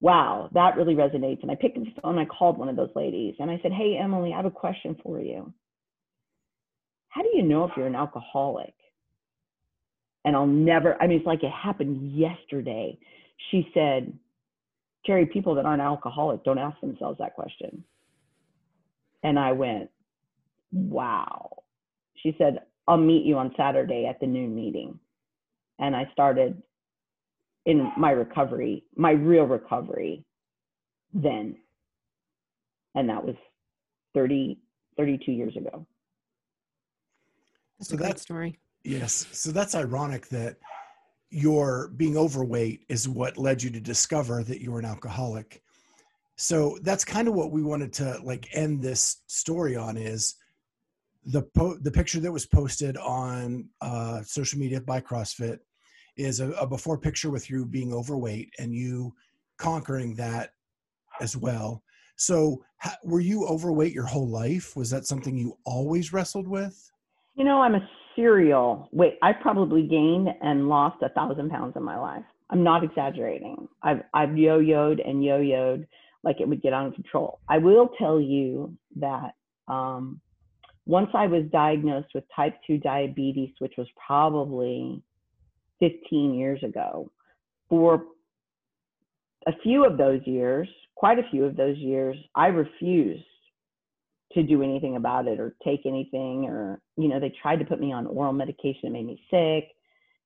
[0.00, 1.42] wow, that really resonates.
[1.42, 3.72] And I picked up the phone, I called one of those ladies and I said,
[3.72, 5.52] Hey, Emily, I have a question for you.
[7.18, 8.74] How do you know if you're an alcoholic?
[10.24, 12.96] And I'll never, I mean, it's like it happened yesterday.
[13.50, 14.16] She said,
[15.04, 17.82] Terri, people that aren't alcoholic don't ask themselves that question.
[19.24, 19.90] And I went,
[20.70, 21.64] wow.
[22.22, 24.96] She said, I'll meet you on Saturday at the noon meeting.
[25.80, 26.62] And I started
[27.66, 30.24] in my recovery, my real recovery
[31.12, 31.56] then.
[32.94, 33.34] And that was
[34.14, 34.60] 30,
[34.96, 35.84] 32 years ago.
[37.78, 38.58] That's so a great story.
[38.84, 39.26] Yes.
[39.32, 40.56] So that's ironic that
[41.30, 45.62] your being overweight is what led you to discover that you were an alcoholic.
[46.36, 50.36] So that's kind of what we wanted to like end this story on is
[51.24, 55.58] the po- the picture that was posted on uh, social media by CrossFit
[56.16, 59.12] is a, a before picture with you being overweight and you
[59.58, 60.50] conquering that
[61.20, 61.82] as well.
[62.16, 62.64] So,
[63.04, 64.74] were you overweight your whole life?
[64.76, 66.90] Was that something you always wrestled with?
[67.38, 69.16] You know, I'm a serial weight.
[69.22, 72.24] I probably gained and lost a thousand pounds in my life.
[72.50, 73.68] I'm not exaggerating.
[73.80, 75.86] I've I've yo-yoed and yo-yoed
[76.24, 77.38] like it would get out of control.
[77.48, 79.36] I will tell you that
[79.68, 80.20] um,
[80.84, 85.00] once I was diagnosed with type 2 diabetes, which was probably
[85.78, 87.08] 15 years ago.
[87.68, 88.02] For
[89.46, 93.22] a few of those years, quite a few of those years, I refused
[94.32, 97.80] to do anything about it or take anything or you know they tried to put
[97.80, 99.70] me on oral medication it made me sick.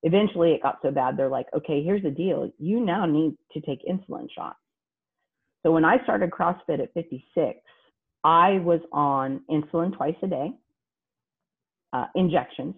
[0.02, 2.50] Eventually it got so bad they're like okay here's the deal.
[2.58, 4.58] You now need to take insulin shots.
[5.62, 7.58] So when i started crossfit at 56
[8.24, 10.50] i was on insulin twice a day
[11.92, 12.74] uh, injections.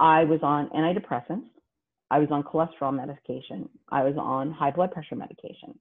[0.00, 1.46] I was on antidepressants.
[2.10, 3.68] I was on cholesterol medication.
[3.90, 5.78] I was on high blood pressure medication.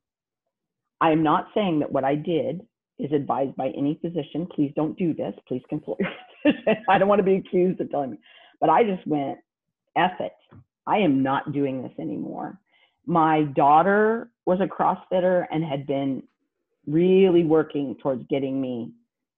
[0.99, 2.61] I am not saying that what I did
[3.01, 4.47] is advised by any physician.
[4.53, 5.33] Please don't do this.
[5.47, 6.09] Please consult your
[6.43, 6.83] physician.
[6.89, 8.19] I don't want to be accused of telling me.
[8.59, 9.39] But I just went,
[9.97, 10.33] F it.
[10.87, 12.59] I am not doing this anymore.
[13.05, 16.23] My daughter was a CrossFitter and had been
[16.87, 18.91] really working towards getting me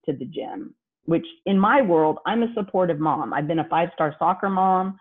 [0.05, 0.74] to the gym,
[1.05, 3.34] which in my world, I'm a supportive mom.
[3.34, 4.99] I've been a five star soccer mom.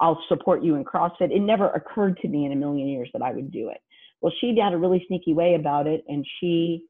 [0.00, 1.30] I'll support you in CrossFit.
[1.30, 3.78] It never occurred to me in a million years that I would do it.
[4.20, 6.84] Well, she had a really sneaky way about it, and she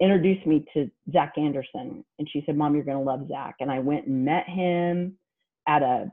[0.00, 2.04] introduced me to Zach Anderson.
[2.18, 3.56] And she said, Mom, you're going to love Zach.
[3.60, 5.16] And I went and met him
[5.66, 6.10] at a,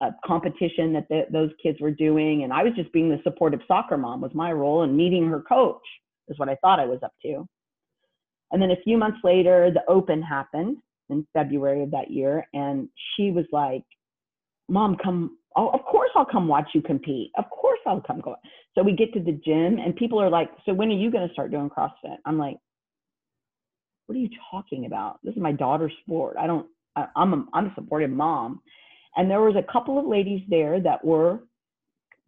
[0.00, 2.44] a competition that the, those kids were doing.
[2.44, 5.40] And I was just being the supportive soccer mom, was my role, and meeting her
[5.40, 5.82] coach
[6.28, 7.46] is what I thought I was up to.
[8.50, 12.46] And then a few months later, the Open happened in February of that year.
[12.52, 13.84] And she was like,
[14.68, 17.30] Mom, come oh, of course I'll come watch you compete.
[17.36, 18.36] Of course I'll come go.
[18.74, 21.26] So we get to the gym and people are like, so when are you going
[21.26, 22.16] to start doing CrossFit?
[22.24, 22.56] I'm like,
[24.12, 25.20] what are you talking about?
[25.24, 26.36] This is my daughter's sport.
[26.38, 28.60] I don't, I, I'm a, I'm a supportive mom.
[29.16, 31.40] And there was a couple of ladies there that were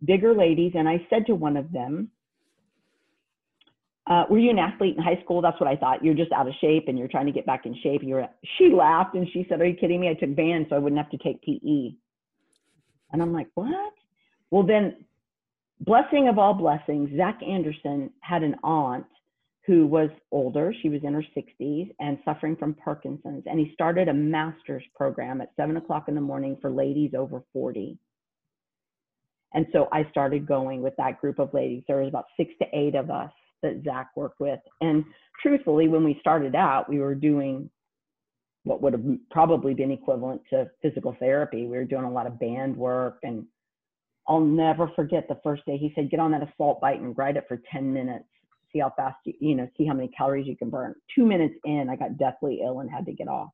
[0.03, 0.72] bigger ladies.
[0.74, 2.09] And I said to one of them,
[4.07, 5.43] uh, were you an athlete in high school?
[5.43, 6.03] That's what I thought.
[6.03, 8.01] You're just out of shape and you're trying to get back in shape.
[8.03, 8.26] You're,
[8.57, 10.09] she laughed and she said, are you kidding me?
[10.09, 11.97] I took band so I wouldn't have to take PE.
[13.12, 13.93] And I'm like, what?
[14.51, 15.05] Well, then,
[15.80, 19.05] blessing of all blessings, Zach Anderson had an aunt
[19.67, 20.75] who was older.
[20.83, 23.45] She was in her 60s and suffering from Parkinson's.
[23.47, 27.43] And he started a master's program at seven o'clock in the morning for ladies over
[27.53, 27.99] 40.
[29.55, 31.83] And so I started going with that group of ladies.
[31.87, 33.31] There was about six to eight of us
[33.62, 34.59] that Zach worked with.
[34.81, 35.05] And
[35.41, 37.71] truthfully, when we started out, we were doing
[38.65, 41.67] what would have probably been equivalent to physical therapy.
[41.67, 43.47] We were doing a lot of band work and
[44.27, 47.37] I'll never forget the first day he said, get on that assault bike and ride
[47.37, 48.25] it for 10 minutes.
[48.75, 50.95] See how fast you, you know, see how many calories you can burn.
[51.14, 53.51] Two minutes in, I got deathly ill and had to get off.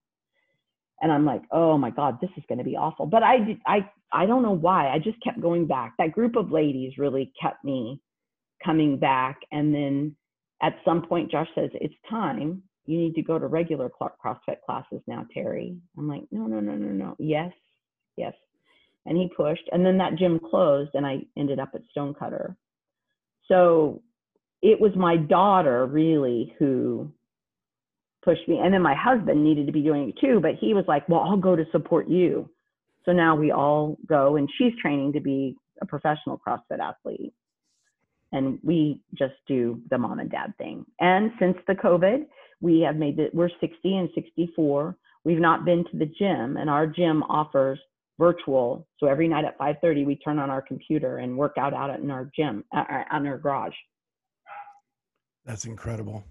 [1.02, 3.06] And I'm like, oh my God, this is going to be awful.
[3.06, 4.88] But I, I, I don't know why.
[4.88, 5.94] I just kept going back.
[5.98, 8.00] That group of ladies really kept me
[8.64, 9.38] coming back.
[9.52, 10.16] And then
[10.62, 15.00] at some point, Josh says, it's time you need to go to regular CrossFit classes
[15.06, 15.78] now, Terri.
[15.96, 17.16] I'm like, no, no, no, no, no.
[17.18, 17.52] Yes,
[18.16, 18.34] yes.
[19.06, 19.68] And he pushed.
[19.72, 22.56] And then that gym closed and I ended up at Stonecutter.
[23.48, 24.02] So
[24.62, 27.10] it was my daughter really who
[28.22, 28.58] pushed me.
[28.58, 31.20] And then my husband needed to be doing it too, but he was like, well,
[31.20, 32.48] I'll go to support you.
[33.04, 37.32] So now we all go and she's training to be a professional CrossFit athlete.
[38.32, 40.84] And we just do the mom and dad thing.
[41.00, 42.26] And since the COVID,
[42.60, 44.96] we have made it, we're 60 and 64.
[45.24, 47.78] We've not been to the gym, and our gym offers
[48.18, 48.86] virtual.
[48.98, 52.10] So every night at 5:30, we turn on our computer and work out out in
[52.10, 53.74] our gym, uh, uh, on our garage.
[55.44, 56.24] That's incredible.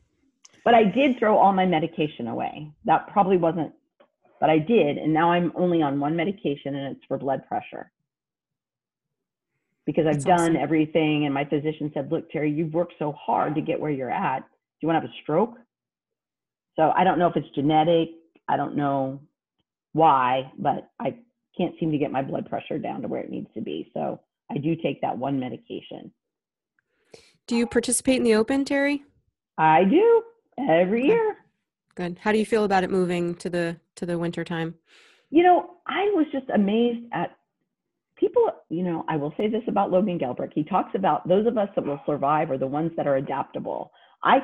[0.63, 2.71] But I did throw all my medication away.
[2.85, 3.73] That probably wasn't,
[4.39, 4.97] but I did.
[4.97, 7.91] And now I'm only on one medication and it's for blood pressure.
[9.85, 10.55] Because I've That's done awesome.
[10.57, 14.11] everything, and my physician said, Look, Terri, you've worked so hard to get where you're
[14.11, 14.41] at.
[14.41, 14.45] Do
[14.81, 15.55] you want to have a stroke?
[16.75, 18.09] So I don't know if it's genetic.
[18.47, 19.19] I don't know
[19.93, 21.15] why, but I
[21.57, 23.89] can't seem to get my blood pressure down to where it needs to be.
[23.93, 24.19] So
[24.51, 26.11] I do take that one medication.
[27.49, 29.01] Do you participate in the Open, Terri?
[29.57, 30.21] I do
[30.69, 31.35] every year.
[31.95, 32.19] Good.
[32.21, 34.75] How do you feel about it moving to the to the winter time?
[35.31, 37.35] You know, I was just amazed at
[38.17, 38.51] people.
[38.69, 40.53] You know, I will say this about Logan Gelbrich.
[40.53, 43.91] He talks about those of us that will survive are the ones that are adaptable.
[44.23, 44.41] I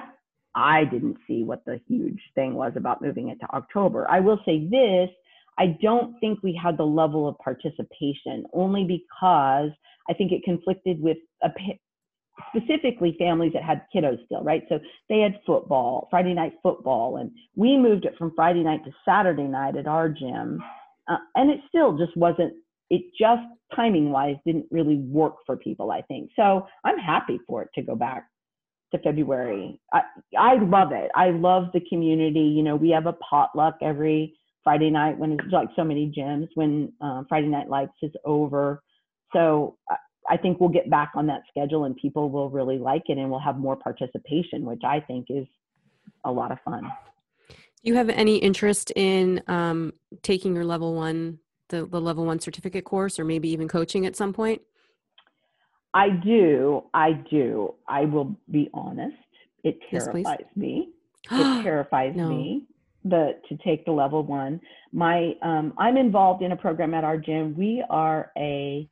[0.56, 4.10] I didn't see what the huge thing was about moving it to October.
[4.10, 5.12] I will say this.
[5.60, 9.70] I don't think we had the level of participation only because
[10.10, 11.49] I think it conflicted with a,
[12.56, 14.64] specifically families that had kiddos still, right?
[14.70, 14.80] So
[15.10, 19.44] they had football, Friday night football, and we moved it from Friday night to Saturday
[19.44, 20.62] night at our gym.
[21.08, 22.54] Uh, and it still just wasn't,
[22.90, 23.44] it just
[23.76, 26.30] timing wise didn't really work for people, I think.
[26.36, 28.28] So I'm happy for it to go back
[28.94, 29.80] to February.
[29.94, 30.02] I,
[30.38, 31.12] I love it.
[31.16, 32.42] I love the community.
[32.42, 34.34] You know, we have a potluck every
[34.64, 38.82] Friday night when it's like so many gyms when uh, Friday Night Lights is over.
[39.34, 39.78] So
[40.30, 43.30] I- think we'll get back on that schedule and people will really like it and
[43.30, 45.45] we'll have more participation, which I think is
[46.23, 46.84] a lot of fun.
[47.49, 52.39] Do you have any interest in um, taking your level one, the, the level one
[52.39, 54.61] certificate course, or maybe even coaching at some point?
[55.93, 56.84] I do.
[56.93, 57.76] I do.
[57.88, 59.15] I will be honest.
[59.63, 60.89] It terrifies Yes, me.
[61.32, 62.30] It terrifies No.
[62.30, 62.65] me
[63.05, 64.59] the to take the level one.
[64.91, 67.55] My um, I'm involved in a program at our gym.
[67.57, 68.89] We are a,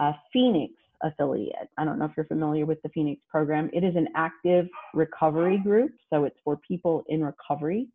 [0.00, 0.72] a Phoenix
[1.02, 1.68] affiliate.
[1.78, 3.70] I don't know if you're familiar with the Phoenix program.
[3.72, 7.88] It is an active recovery group, so it's for people in recovery.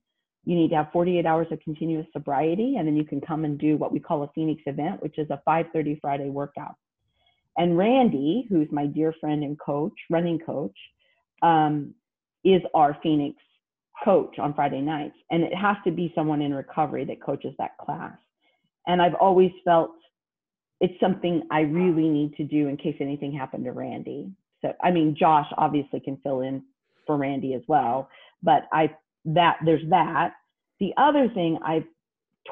[0.46, 3.60] You need to have 48 hours of continuous sobriety, and then you can come and
[3.60, 6.76] do what we call a Phoenix event, which is a 5:30 Friday workout.
[7.58, 10.78] And Randy, who's my dear friend and coach, running coach,
[11.42, 11.94] um,
[12.44, 13.36] is our Phoenix
[14.04, 15.16] coach on Friday nights.
[15.30, 18.18] And it has to be someone in recovery that coaches that class.
[18.88, 19.92] And I've always felt
[20.82, 24.32] it's something I really need to do in case anything happened to Randy.
[24.62, 26.64] So, I mean, Josh obviously can fill in
[27.06, 28.10] for Randy as well,
[28.44, 30.34] but I, that, there's that.
[30.80, 31.86] The other thing I've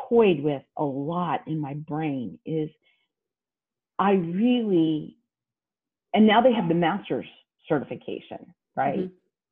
[0.10, 2.70] toyed with a lot in my brain is
[4.00, 5.18] I really,
[6.14, 7.26] and now they have the master's
[7.68, 9.00] certification, right?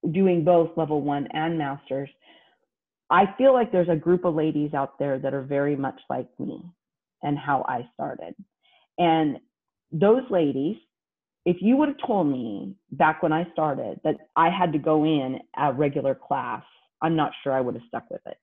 [0.06, 0.14] Mhm.
[0.14, 2.10] Doing both level one and master's.
[3.10, 6.28] I feel like there's a group of ladies out there that are very much like
[6.40, 6.62] me
[7.24, 8.36] and how I started.
[8.98, 9.38] And
[9.92, 10.78] those ladies,
[11.46, 15.04] if you would have told me back when I started that I had to go
[15.04, 16.64] in a regular class,
[17.02, 18.38] I'm not sure I would have stuck with it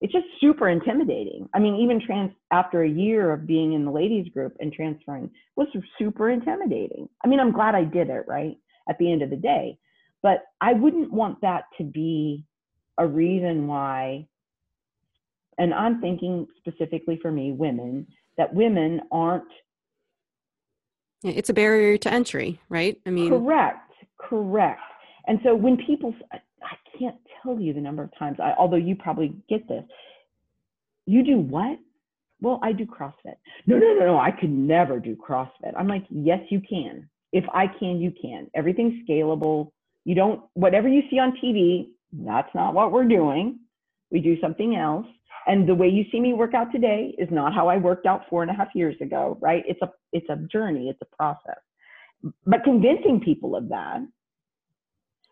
[0.00, 1.48] it's just super intimidating.
[1.54, 5.30] I mean, even trans after a year of being in the ladies group and transferring
[5.56, 5.66] was
[5.98, 7.08] super intimidating.
[7.24, 8.56] I mean, I'm glad I did it, right?
[8.88, 9.78] At the end of the day.
[10.22, 12.44] But I wouldn't want that to be
[12.96, 14.26] a reason why,
[15.58, 18.06] and I'm thinking specifically for me, women,
[18.38, 19.44] that women aren't.
[21.22, 22.98] It's a barrier to entry, right?
[23.04, 24.80] I mean, Correct, correct.
[25.26, 26.38] And so when people, I
[26.98, 29.84] can't tell you the number of times, I, although you probably get this,
[31.06, 31.78] you do what?
[32.40, 33.34] Well, I do CrossFit.
[33.66, 35.72] No, no, no, no, I could never do CrossFit.
[35.76, 37.08] I'm like, yes, you can.
[37.32, 38.48] If I can, you can.
[38.54, 39.72] Everything's scalable.
[40.04, 43.58] You don't, whatever you see on TV, that's not what we're doing.
[44.10, 45.06] We do something else.
[45.48, 48.22] And the way you see me work out today is not how I worked out
[48.30, 49.64] four and a half years ago, right?
[49.66, 51.58] It's a, it's a journey, it's a process.
[52.46, 54.00] But convincing people of that,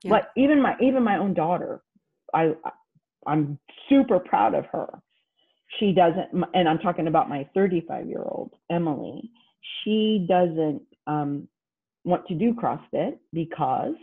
[0.03, 0.11] Yeah.
[0.11, 1.83] but even my even my own daughter,
[2.35, 2.55] I
[3.27, 3.59] I'm
[3.89, 4.89] super proud of her.
[5.79, 9.31] She doesn't, and I'm talking about my 35 year old Emily.
[9.83, 11.49] She doesn't um,
[12.05, 13.95] want to do CrossFit because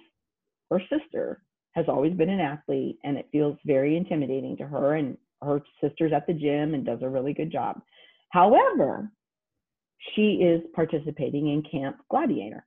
[0.70, 1.42] her sister
[1.74, 4.96] has always been an athlete, and it feels very intimidating to her.
[4.96, 7.82] And her sister's at the gym and does a really good job.
[8.30, 9.12] However,
[10.16, 12.66] she is participating in Camp Gladiator,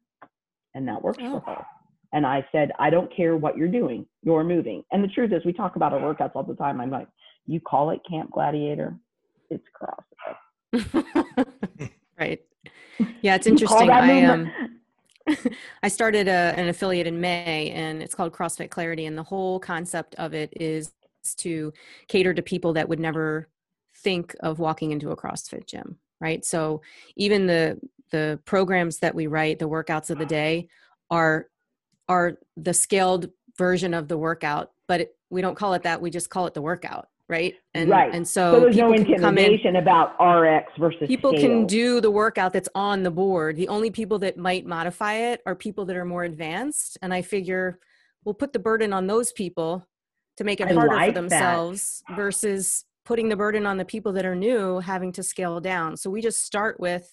[0.75, 1.41] and that works Oh.
[1.41, 1.67] for her.
[2.13, 4.85] And I said, I don't care what you're doing, you're moving.
[4.93, 6.81] And the truth is, we talk about our workouts all the time.
[6.81, 7.09] I'm like,
[7.47, 8.97] you call it Camp Gladiator,
[9.51, 9.65] it's
[10.75, 11.91] CrossFit.
[12.19, 12.41] right.
[13.21, 13.91] Yeah, it's interesting.
[13.91, 14.51] I um
[15.83, 19.07] I started a, an affiliate in May and it's called CrossFit Clarity.
[19.07, 20.93] And the whole concept of it is
[21.35, 21.73] to
[22.09, 23.49] cater to people that would never
[23.95, 26.45] think of walking into a CrossFit gym, right?
[26.45, 26.83] So
[27.17, 30.69] even the the programs that we write, the workouts of the day
[31.11, 31.49] are
[32.09, 36.01] are the scaled version of the workout, but it, we don't call it that.
[36.01, 37.55] We just call it the workout, right?
[37.75, 38.15] And Right.
[38.15, 39.13] and So so, there's no come in.
[39.13, 43.57] intimidation about RX versus People can do the workout that's on the board.
[43.57, 46.99] The only people that might modify it are people that are more advanced.
[47.03, 47.79] And I figure
[48.25, 49.87] we'll put the burden on those people
[50.37, 51.29] to make it I harder like for that.
[51.31, 55.97] themselves versus putting the burden on the people that are new having to scale down.
[55.97, 57.09] So we just start with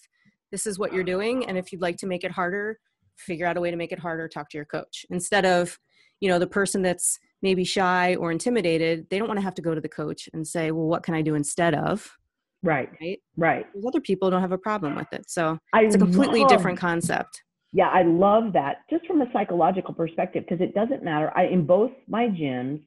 [0.52, 1.46] this is what you're doing.
[1.46, 2.80] And if you'd like to make it harder,
[3.16, 5.06] figure out a way to make it harder, talk to your coach.
[5.10, 5.80] Instead of,
[6.20, 9.62] you know, the person that's maybe shy or intimidated, they don't want to have to
[9.62, 12.18] go to the coach and say, well, what can I do instead of?
[12.64, 12.90] Right.
[13.02, 13.20] Right.
[13.38, 13.66] Right.
[13.86, 15.30] Other people don't have a problem with it.
[15.30, 17.44] So I it's a completely love- different concept.
[17.76, 21.32] Yeah, I love that just from a psychological perspective because it doesn't matter.
[21.36, 22.80] I in both my gyms,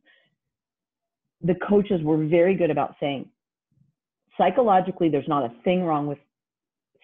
[1.43, 3.29] the coaches were very good about saying
[4.39, 6.19] psychologically there's not a thing wrong with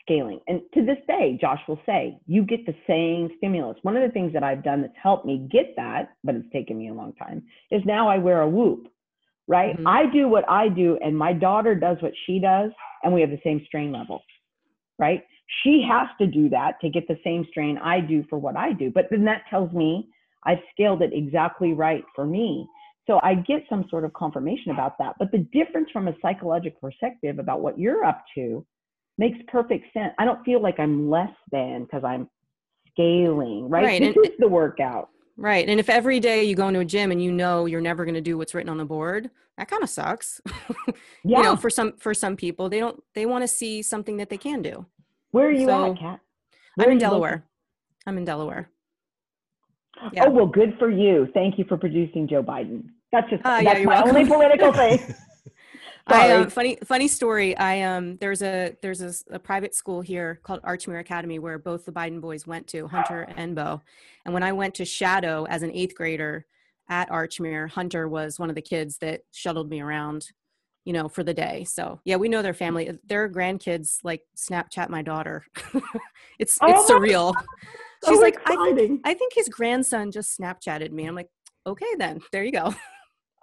[0.00, 0.40] scaling.
[0.48, 3.78] And to this day, Josh will say, you get the same stimulus.
[3.82, 6.76] One of the things that I've done that's helped me get that, but it's taken
[6.76, 8.88] me a long time, is now I wear a whoop.
[9.48, 9.76] Right?
[9.76, 9.86] Mhm.
[9.86, 12.70] I do what I do and my daughter does what she does
[13.02, 14.22] and we have the same strain level.
[14.98, 15.24] Right?
[15.62, 18.72] she has to do that to get the same strain I do for what I
[18.72, 18.90] do.
[18.90, 20.08] But then that tells me
[20.44, 22.66] I've scaled it exactly right for me.
[23.06, 25.16] So I get some sort of confirmation about that.
[25.18, 28.64] But the difference from a psychological perspective about what you're up to
[29.18, 30.14] makes perfect sense.
[30.18, 32.28] I don't feel like I'm less than because I'm
[32.90, 33.84] scaling, right?
[33.84, 35.08] Right, This and- is the workout.
[35.38, 35.66] Right.
[35.68, 38.14] And if every day you go into a gym and you know you're never going
[38.14, 40.40] to do what's written on the board, that kind of sucks.
[40.44, 40.92] Yeah.
[41.38, 44.28] You know, for some for some people, they don't they want to see something that
[44.28, 44.84] they can do.
[45.30, 46.20] Where are you so- at, Kat?
[46.74, 46.98] Where I'm in?
[46.98, 47.44] Delaware.
[48.06, 48.70] I'm in Delaware.
[50.12, 50.24] Yeah.
[50.26, 51.28] Oh well, good for you.
[51.34, 52.84] Thank you for producing Joe Biden.
[53.12, 55.14] That's just yeah, that's you're my only political thing.
[56.06, 57.56] I um, funny funny story.
[57.56, 61.84] I um there's a there's a, a private school here called Archmere Academy where both
[61.84, 63.80] the Biden boys went to, Hunter and Bo.
[64.24, 66.46] And when I went to shadow as an eighth grader
[66.88, 70.26] at Archmere, Hunter was one of the kids that shuttled me around,
[70.84, 71.64] you know, for the day.
[71.64, 72.98] So yeah, we know their family.
[73.06, 75.44] Their grandkids like Snapchat my daughter.
[76.38, 77.32] it's Oh it's surreal.
[78.04, 79.00] Oh, She's like, I think exciting.
[79.04, 81.06] I think his grandson just Snapchatted me.
[81.06, 81.28] I'm like,
[81.66, 82.74] okay then, there you go.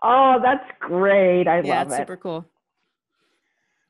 [0.01, 1.45] Oh, that's great.
[1.45, 1.97] I yeah, love it's it.
[1.97, 2.45] super cool.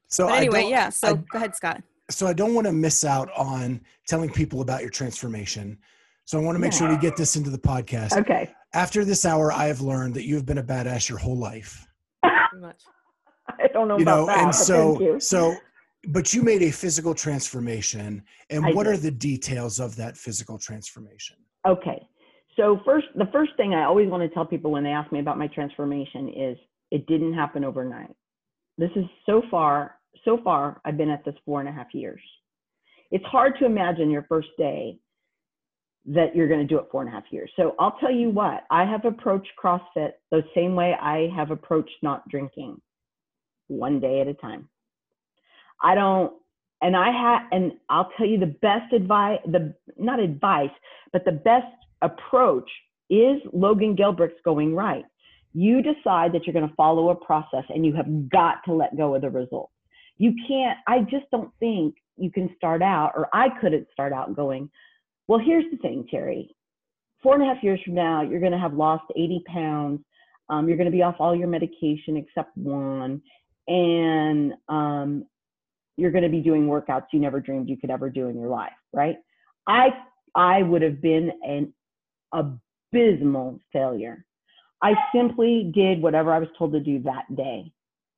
[0.08, 0.90] So But anyway, yeah.
[0.90, 1.84] So I- go ahead, Scott.
[2.10, 5.78] so I don't want to miss out on telling people about your transformation.
[6.26, 8.18] So I want to make sure we get this into the podcast.
[8.18, 8.52] Okay.
[8.74, 11.86] After this hour, I have learned that you have been a badass your whole life.
[12.24, 12.82] Pretty much.
[13.48, 14.38] I don't know You about know, that.
[14.46, 15.56] and so so
[16.08, 18.24] but you made a physical transformation.
[18.50, 18.94] And I what did.
[18.94, 21.38] are the details of that physical transformation?
[21.68, 22.08] Okay.
[22.56, 25.20] So first, the first thing I always want to tell people when they ask me
[25.20, 26.58] about my transformation is
[26.92, 28.16] it didn't happen overnight.
[28.78, 29.96] This is so far,
[30.26, 32.22] so far, I've been at this four and a half years.
[33.12, 34.98] It's hard to imagine your first day
[36.06, 37.52] that you're going to do it four and a half years.
[37.56, 41.96] So I'll tell you what, I have approached CrossFit the same way I have approached
[42.02, 42.82] not drinking,
[43.68, 44.70] one day at a time.
[45.82, 46.34] I don't,
[46.82, 50.70] and I had, and I'll tell you the best advice, the not advice,
[51.12, 51.68] but the best
[52.02, 52.70] approach
[53.10, 55.06] is Logan Gelbrich's going right.
[55.54, 58.96] You decide that you're going to follow a process and you have got to let
[58.96, 59.74] go of the results.
[60.18, 64.36] You can't, I just don't think you can start out, or I couldn't start out
[64.36, 64.70] going,
[65.28, 66.50] well, here's the thing, Terri.
[67.24, 70.00] Four and a half years from now, you're going to have lost 80 pounds.
[70.50, 73.22] Um, you're going to be off all your medication except one.
[73.68, 75.26] And um,
[76.00, 78.50] you're going to be doing workouts you never dreamed you could ever do in your
[78.50, 79.18] life, right?
[79.68, 79.90] I
[80.36, 81.74] I would have been an
[82.34, 84.26] abysmal failure.
[84.82, 87.72] I simply did whatever I was told to do that day,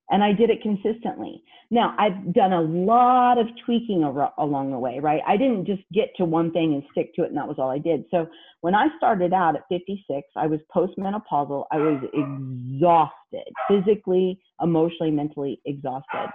[0.09, 1.43] and I did it consistently.
[1.71, 5.21] Now I've done a lot of tweaking ar- along the way, right?
[5.27, 7.69] I didn't just get to one thing and stick to it, and that was all
[7.69, 8.05] I did.
[8.11, 8.27] So
[8.61, 11.65] when I started out at 56, I was postmenopausal.
[11.71, 16.29] I was exhausted, physically, emotionally, mentally exhausted.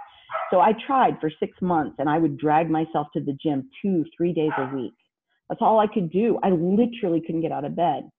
[0.51, 4.05] So I tried for six months and I would drag myself to the gym two,
[4.15, 4.93] three days a week.
[5.49, 6.39] That's all I could do.
[6.43, 8.09] I literally couldn't get out of bed.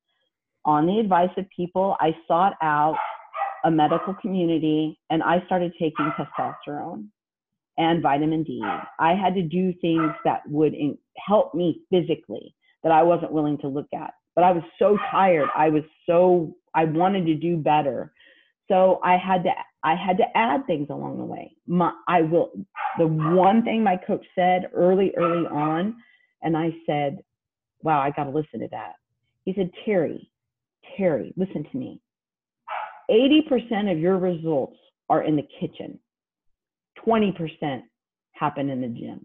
[0.65, 2.97] On the advice of people, I sought out
[3.65, 7.09] a medical community and I started taking testosterone
[7.77, 8.63] and vitamin D.
[8.99, 13.59] I had to do things that would in- help me physically that I wasn't willing
[13.59, 14.15] to look at.
[14.35, 15.49] But I was so tired.
[15.57, 18.13] I was so, I wanted to do better.
[18.69, 19.51] So I had to
[19.83, 21.53] I had to add things along the way.
[21.67, 22.51] My, I will.
[22.99, 25.97] The one thing my coach said early, early on,
[26.43, 27.19] and I said,
[27.83, 28.95] "Wow, I got to listen to that."
[29.45, 30.29] He said, "Terri,
[30.99, 32.01] Terri, listen to me.
[33.09, 34.77] Eighty percent of your results
[35.09, 35.99] are in the kitchen.
[37.03, 37.85] Twenty percent
[38.33, 39.25] happen in the gym."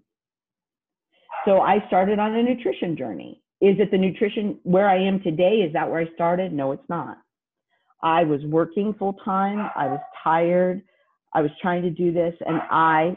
[1.46, 3.42] So I started on a nutrition journey.
[3.60, 5.64] is it the nutrition where I am today?
[5.66, 6.54] Is that where I started?
[6.54, 7.18] No, it's not.
[8.04, 9.70] I was working full time.
[9.76, 10.82] I was tired.
[11.34, 13.16] I was trying to do this, and I,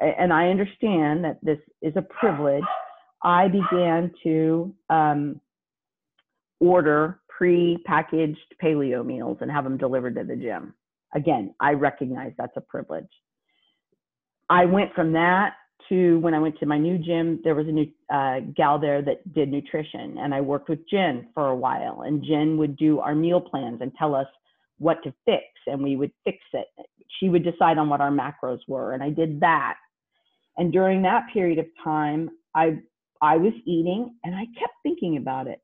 [0.00, 2.64] and I understand that this is a privilege.
[3.22, 5.40] I began to um,
[6.60, 10.74] order pre-packaged paleo meals and have them delivered to the gym.
[11.14, 13.08] Again, I recognize that's a privilege.
[14.48, 15.54] I went from that
[15.88, 19.02] to when I went to my new gym, there was a new uh, gal there
[19.02, 22.02] that did nutrition, and I worked with Jen for a while.
[22.02, 24.26] And Jen would do our meal plans and tell us
[24.78, 26.66] what to fix, and we would fix it.
[27.20, 29.76] She would decide on what our macros were, and I did that.
[30.56, 32.78] And during that period of time, I
[33.20, 35.60] I was eating, and I kept thinking about it.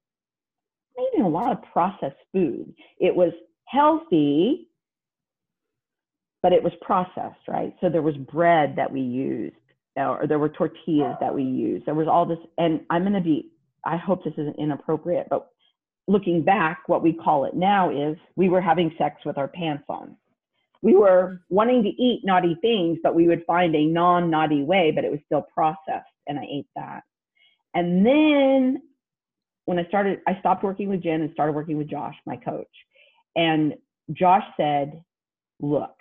[0.99, 2.73] I'm eating a lot of processed food.
[2.99, 3.33] It was
[3.66, 4.68] healthy,
[6.43, 7.75] but it was processed, right?
[7.81, 9.57] So there was bread that we used
[9.97, 11.86] or there were tortillas that we used.
[11.86, 13.51] There was all this, and I'm going to be,
[13.84, 15.49] I hope this isn't inappropriate, but
[16.07, 19.84] looking back, what we call it now is we were having sex with our pants
[19.88, 20.16] on.
[20.82, 24.93] We were wanting to eat naughty things, but we would find a non naughty way,
[24.95, 27.03] but it was still processed, and I ate that.
[27.74, 28.82] And then
[29.66, 32.66] when I started, I stopped working with Jen and started working with Josh, my coach.
[33.36, 33.74] And
[34.12, 35.05] Josh said,
[35.61, 35.95] Look,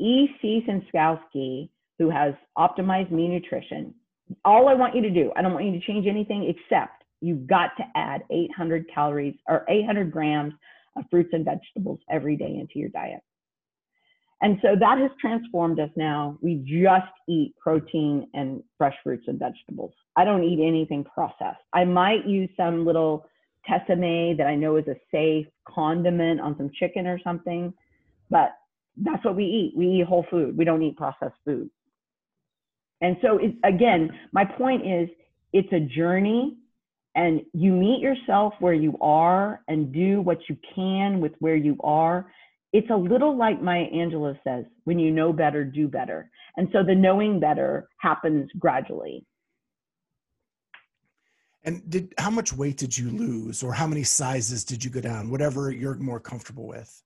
[0.00, 0.64] E.C.
[0.66, 3.94] Synkowski who has OptimizeMe Nutrition.
[4.44, 7.46] All I want you to do, I don't want you to change anything except you've
[7.46, 10.54] got to add 800 calories or 800 grams
[10.96, 13.20] of fruits and vegetables every day into your diet.
[14.40, 16.38] And so that has transformed us now.
[16.40, 19.92] We just eat protein and fresh fruits and vegetables.
[20.16, 21.58] I don't eat anything processed.
[21.72, 23.26] I might use some little
[23.68, 27.74] Tessemae that I know is a safe condiment on some chicken or something,
[28.30, 28.52] but
[28.96, 29.74] that's what we eat.
[29.76, 30.56] We eat whole food.
[30.56, 31.68] We don't eat processed food.
[33.00, 35.08] And so, it, again, my point is
[35.52, 36.56] it's a journey,
[37.14, 41.76] and you meet yourself where you are and do what you can with where you
[41.82, 42.30] are.
[42.72, 46.30] It's a little like Maya Angelou says when you know better, do better.
[46.56, 49.24] And so the knowing better happens gradually.
[51.64, 55.00] And did how much weight did you lose, or how many sizes did you go
[55.00, 55.30] down?
[55.30, 57.02] Whatever you're more comfortable with.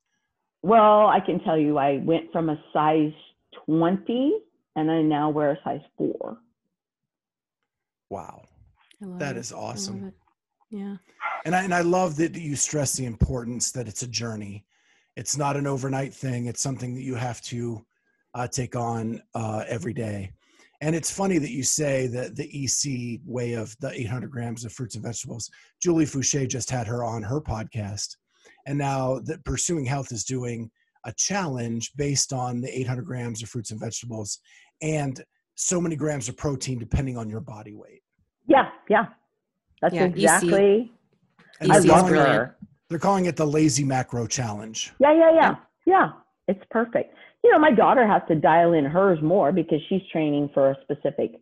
[0.62, 3.12] Well, I can tell you, I went from a size
[3.66, 4.38] 20
[4.77, 6.39] and I now wear a size four.
[8.11, 8.43] Wow.
[9.18, 9.41] That it.
[9.41, 10.12] is awesome.
[10.70, 10.97] Yeah.
[11.45, 14.64] And I, and I love that you stress the importance that it's a journey.
[15.16, 16.47] It's not an overnight thing.
[16.47, 17.85] It's something that you have to
[18.35, 20.33] uh, take on uh, every day.
[20.81, 24.73] And it's funny that you say that the EC way of the 800 grams of
[24.73, 25.49] fruits and vegetables.
[25.81, 28.16] Julie Foucher just had her on her podcast.
[28.66, 30.70] And now that Pursuing Health is doing
[31.05, 34.38] a challenge based on the 800 grams of fruits and vegetables
[34.80, 35.22] and
[35.55, 38.03] so many grams of protein depending on your body weight.
[38.46, 39.07] Yeah, yeah.
[39.80, 40.92] That's yeah, exactly.
[41.61, 42.57] EC, I love her.
[42.88, 44.92] They're calling it the lazy macro challenge.
[44.98, 45.55] Yeah, yeah, yeah.
[45.86, 46.09] Yeah,
[46.46, 47.14] it's perfect.
[47.42, 50.76] You know, my daughter has to dial in hers more because she's training for a
[50.82, 51.32] specific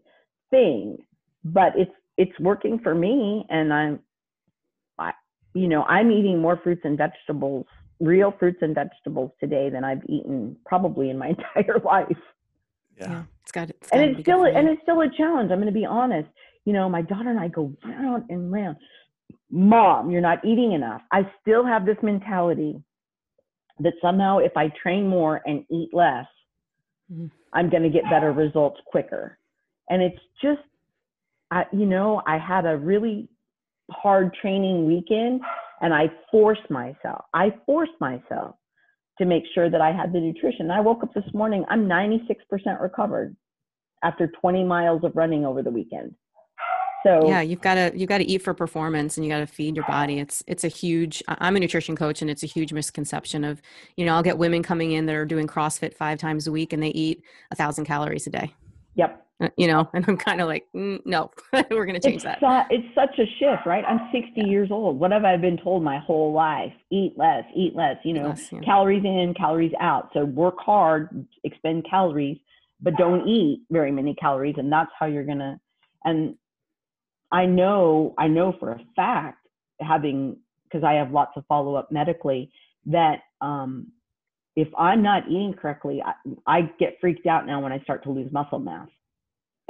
[0.50, 0.98] thing,
[1.44, 4.00] but it's it's working for me and I'm
[4.98, 5.12] I
[5.54, 7.66] you know, I'm eating more fruits and vegetables
[8.00, 12.16] real fruits and vegetables today than I've eaten probably in my entire life.
[12.98, 13.70] Yeah, yeah it's got.
[13.70, 15.50] It's and it's still and it's still a challenge.
[15.50, 16.28] I'm going to be honest.
[16.64, 18.76] You know, my daughter and I go round and round.
[19.50, 21.02] Mom, you're not eating enough.
[21.12, 22.80] I still have this mentality
[23.80, 26.26] that somehow if I train more and eat less,
[27.12, 27.26] mm-hmm.
[27.52, 29.38] I'm going to get better results quicker.
[29.88, 30.60] And it's just,
[31.50, 33.28] I, you know, I had a really
[33.90, 35.40] hard training weekend
[35.80, 37.24] and I forced myself.
[37.34, 38.56] I forced myself
[39.18, 40.70] to make sure that I had the nutrition.
[40.70, 43.36] I woke up this morning, I'm 96% recovered
[44.02, 46.14] after 20 miles of running over the weekend.
[47.02, 49.46] So yeah, you've got to you've got to eat for performance, and you got to
[49.46, 50.18] feed your body.
[50.18, 51.22] It's it's a huge.
[51.28, 53.62] I'm a nutrition coach, and it's a huge misconception of
[53.96, 56.74] you know I'll get women coming in that are doing CrossFit five times a week,
[56.74, 57.22] and they eat
[57.52, 58.54] a thousand calories a day.
[58.96, 59.26] Yep.
[59.40, 61.30] Uh, you know, and I'm kind of like, mm, no,
[61.70, 62.40] we're going to change it's that.
[62.40, 63.84] Su- it's such a shift, right?
[63.86, 64.46] I'm 60 yeah.
[64.46, 64.98] years old.
[64.98, 66.72] What have I been told my whole life?
[66.90, 68.60] Eat less, eat less, you know, less, yeah.
[68.60, 70.10] calories in, calories out.
[70.12, 72.38] So work hard, expend calories,
[72.82, 74.56] but don't eat very many calories.
[74.58, 75.58] And that's how you're going to,
[76.04, 76.34] and
[77.32, 79.46] I know, I know for a fact
[79.80, 82.52] having, because I have lots of follow up medically
[82.86, 83.88] that, um,
[84.56, 86.12] if I'm not eating correctly, I,
[86.46, 88.88] I get freaked out now when I start to lose muscle mass.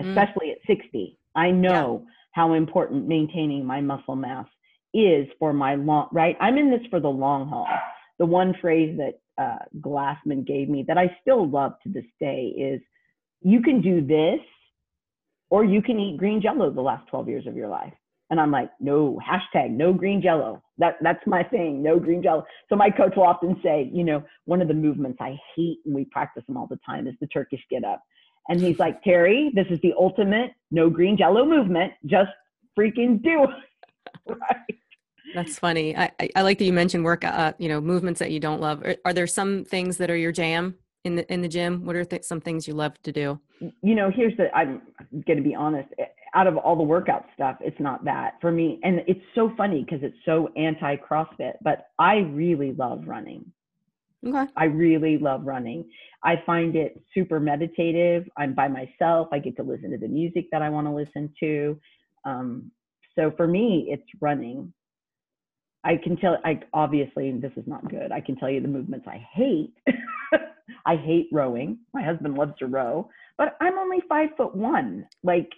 [0.06, 0.52] Especially mm.
[0.52, 1.18] at 60.
[1.34, 2.12] I know yeah.
[2.32, 4.46] how important maintaining my muscle mass
[4.92, 6.36] is for my long, right?
[6.40, 7.68] I'm in this for the long haul.
[8.18, 12.52] The one phrase that uh, Glassman gave me that I still love to this day
[12.56, 12.80] is
[13.42, 14.40] you can do this
[15.48, 17.92] or you can eat green jello the last 12 years of your life.
[18.30, 20.62] And I'm like, no, hashtag no green jello.
[20.78, 22.44] That that's my thing, no green jello.
[22.68, 25.94] So my coach will often say, you know, one of the movements I hate and
[25.94, 28.02] we practice them all the time is the Turkish get up.
[28.50, 31.92] And he's like, Terri, this is the ultimate no green jello movement.
[32.04, 32.30] Just
[32.78, 33.50] freaking do it.
[34.26, 34.78] right.
[35.34, 35.96] That's funny.
[35.96, 38.82] I, I, like that you mentioned work, uh, you know, movements that you don't love.
[38.82, 40.74] Are, are there some things that are your jam
[41.04, 41.84] in the in the gym?
[41.84, 43.40] What are th- some things you love to do?
[43.60, 44.52] You know, here's the.
[44.52, 44.82] I'm
[45.26, 45.88] going to be honest.
[46.00, 48.80] Eh, out of all the workout stuff, it's not that for me.
[48.82, 51.52] And it's so funny because it's so anti CrossFit.
[51.62, 53.52] But I really love running.
[54.26, 54.44] Okay.
[54.56, 55.88] I really love running.
[56.22, 58.28] I find it super meditative.
[58.36, 59.28] I'm by myself.
[59.32, 61.80] I get to listen to the music that I want to listen to.
[62.24, 62.70] Um,
[63.18, 64.72] so for me, it's running.
[65.84, 68.12] I can tell, I obviously, this is not good.
[68.12, 69.72] I can tell you the movements I hate.
[70.86, 71.78] I hate rowing.
[71.94, 73.08] My husband loves to row,
[73.38, 75.06] but I'm only five foot one.
[75.22, 75.48] Like,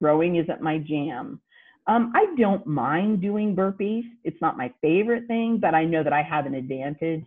[0.00, 1.40] rowing isn't my jam.
[1.86, 4.04] Um, I don't mind doing burpees.
[4.24, 7.24] It's not my favorite thing, but I know that I have an advantage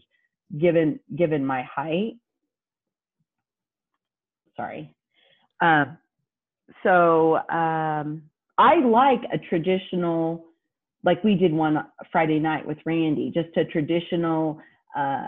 [0.57, 2.13] given given my height.
[4.55, 4.95] Sorry.
[5.61, 5.85] Uh,
[6.83, 8.23] so um,
[8.57, 10.45] I like a traditional,
[11.03, 14.59] like we did one Friday night with Randy, just a traditional
[14.97, 15.27] uh,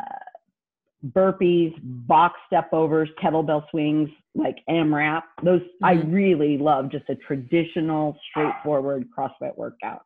[1.08, 5.24] burpees, box step overs, kettlebell swings, like AMRAP.
[5.44, 5.86] Those mm-hmm.
[5.86, 6.90] I really love.
[6.92, 10.04] Just a traditional, straightforward CrossFit workout.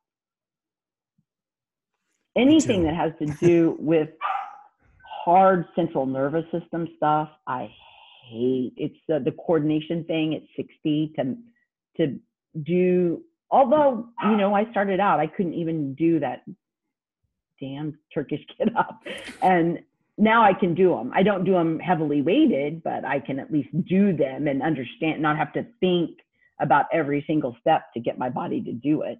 [2.35, 4.09] Anything that has to do with
[5.23, 7.69] hard central nervous system stuff, I
[8.29, 8.73] hate.
[8.77, 11.35] It's the, the coordination thing at 60 to
[11.97, 12.19] to
[12.63, 13.21] do.
[13.49, 16.43] Although you know, I started out, I couldn't even do that
[17.59, 19.01] damn Turkish get up,
[19.41, 19.79] and
[20.17, 21.11] now I can do them.
[21.13, 25.21] I don't do them heavily weighted, but I can at least do them and understand,
[25.21, 26.19] not have to think
[26.59, 29.19] about every single step to get my body to do it.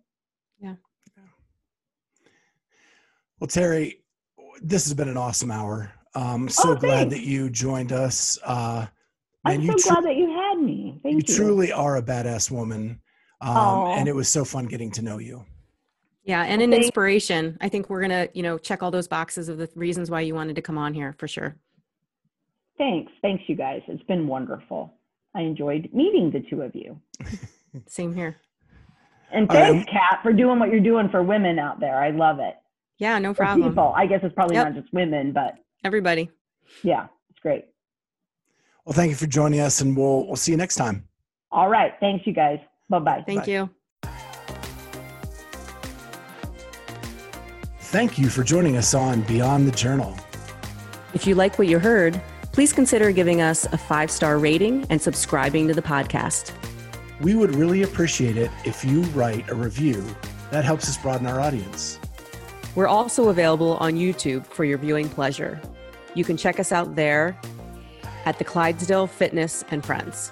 [0.60, 0.76] Yeah.
[3.39, 4.01] Well, Terri,
[4.62, 5.91] this has been an awesome hour.
[6.16, 8.38] Um, so oh, glad that you joined us.
[8.43, 8.86] Uh,
[9.45, 10.99] man, I'm so tr- glad that you had me.
[11.04, 11.34] Thank you.
[11.34, 12.99] You truly are a badass woman.
[13.41, 15.45] Um, and it was so fun getting to know you.
[16.24, 17.58] Yeah, and an inspiration.
[17.62, 20.36] I think we're gonna, you know, check all those boxes of the reasons why you
[20.36, 21.56] wanted to come on here for sure.
[22.78, 23.82] Thanks, thanks, you guys.
[23.88, 24.93] It's been wonderful.
[25.36, 26.99] I enjoyed meeting the two of you.
[27.88, 28.38] Same here.
[29.32, 32.04] And thanks, Kat, for doing what you're doing for women out there.
[32.04, 32.56] I love it.
[33.02, 33.68] Yeah, no problem.
[33.68, 33.93] people.
[33.97, 34.68] I guess it's probably yep.
[34.68, 36.30] not just women, but everybody.
[36.84, 37.66] Yeah, it's great.
[38.86, 41.08] Well, thank you for joining us, and we'll we'll see you next time.
[41.52, 41.93] All right.
[41.99, 42.60] Thanks, you guys.
[42.89, 43.24] Bye-bye.
[43.26, 43.52] Thank Bye.
[43.52, 43.70] you.
[47.80, 50.16] Thank you for joining us on Beyond the Journal.
[51.16, 52.22] If you like what you heard,
[52.54, 56.54] please consider giving us a five star rating and subscribing to the podcast.
[57.20, 60.06] We would really appreciate it if you write a review.
[60.52, 61.97] That helps us broaden our audience.
[62.76, 65.60] We're also available on YouTube for your viewing pleasure.
[66.16, 67.38] You can check us out there
[68.26, 70.32] at the Clydesdale Fitness and Friends.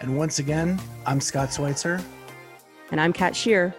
[0.00, 2.00] And once again, I'm Scott Schweitzer.
[2.92, 3.74] And I'm Kat Shear.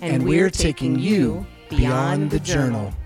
[0.00, 2.80] And, and we're, we're, taking, you beyond, beyond the, the journal.
[2.82, 2.97] journal.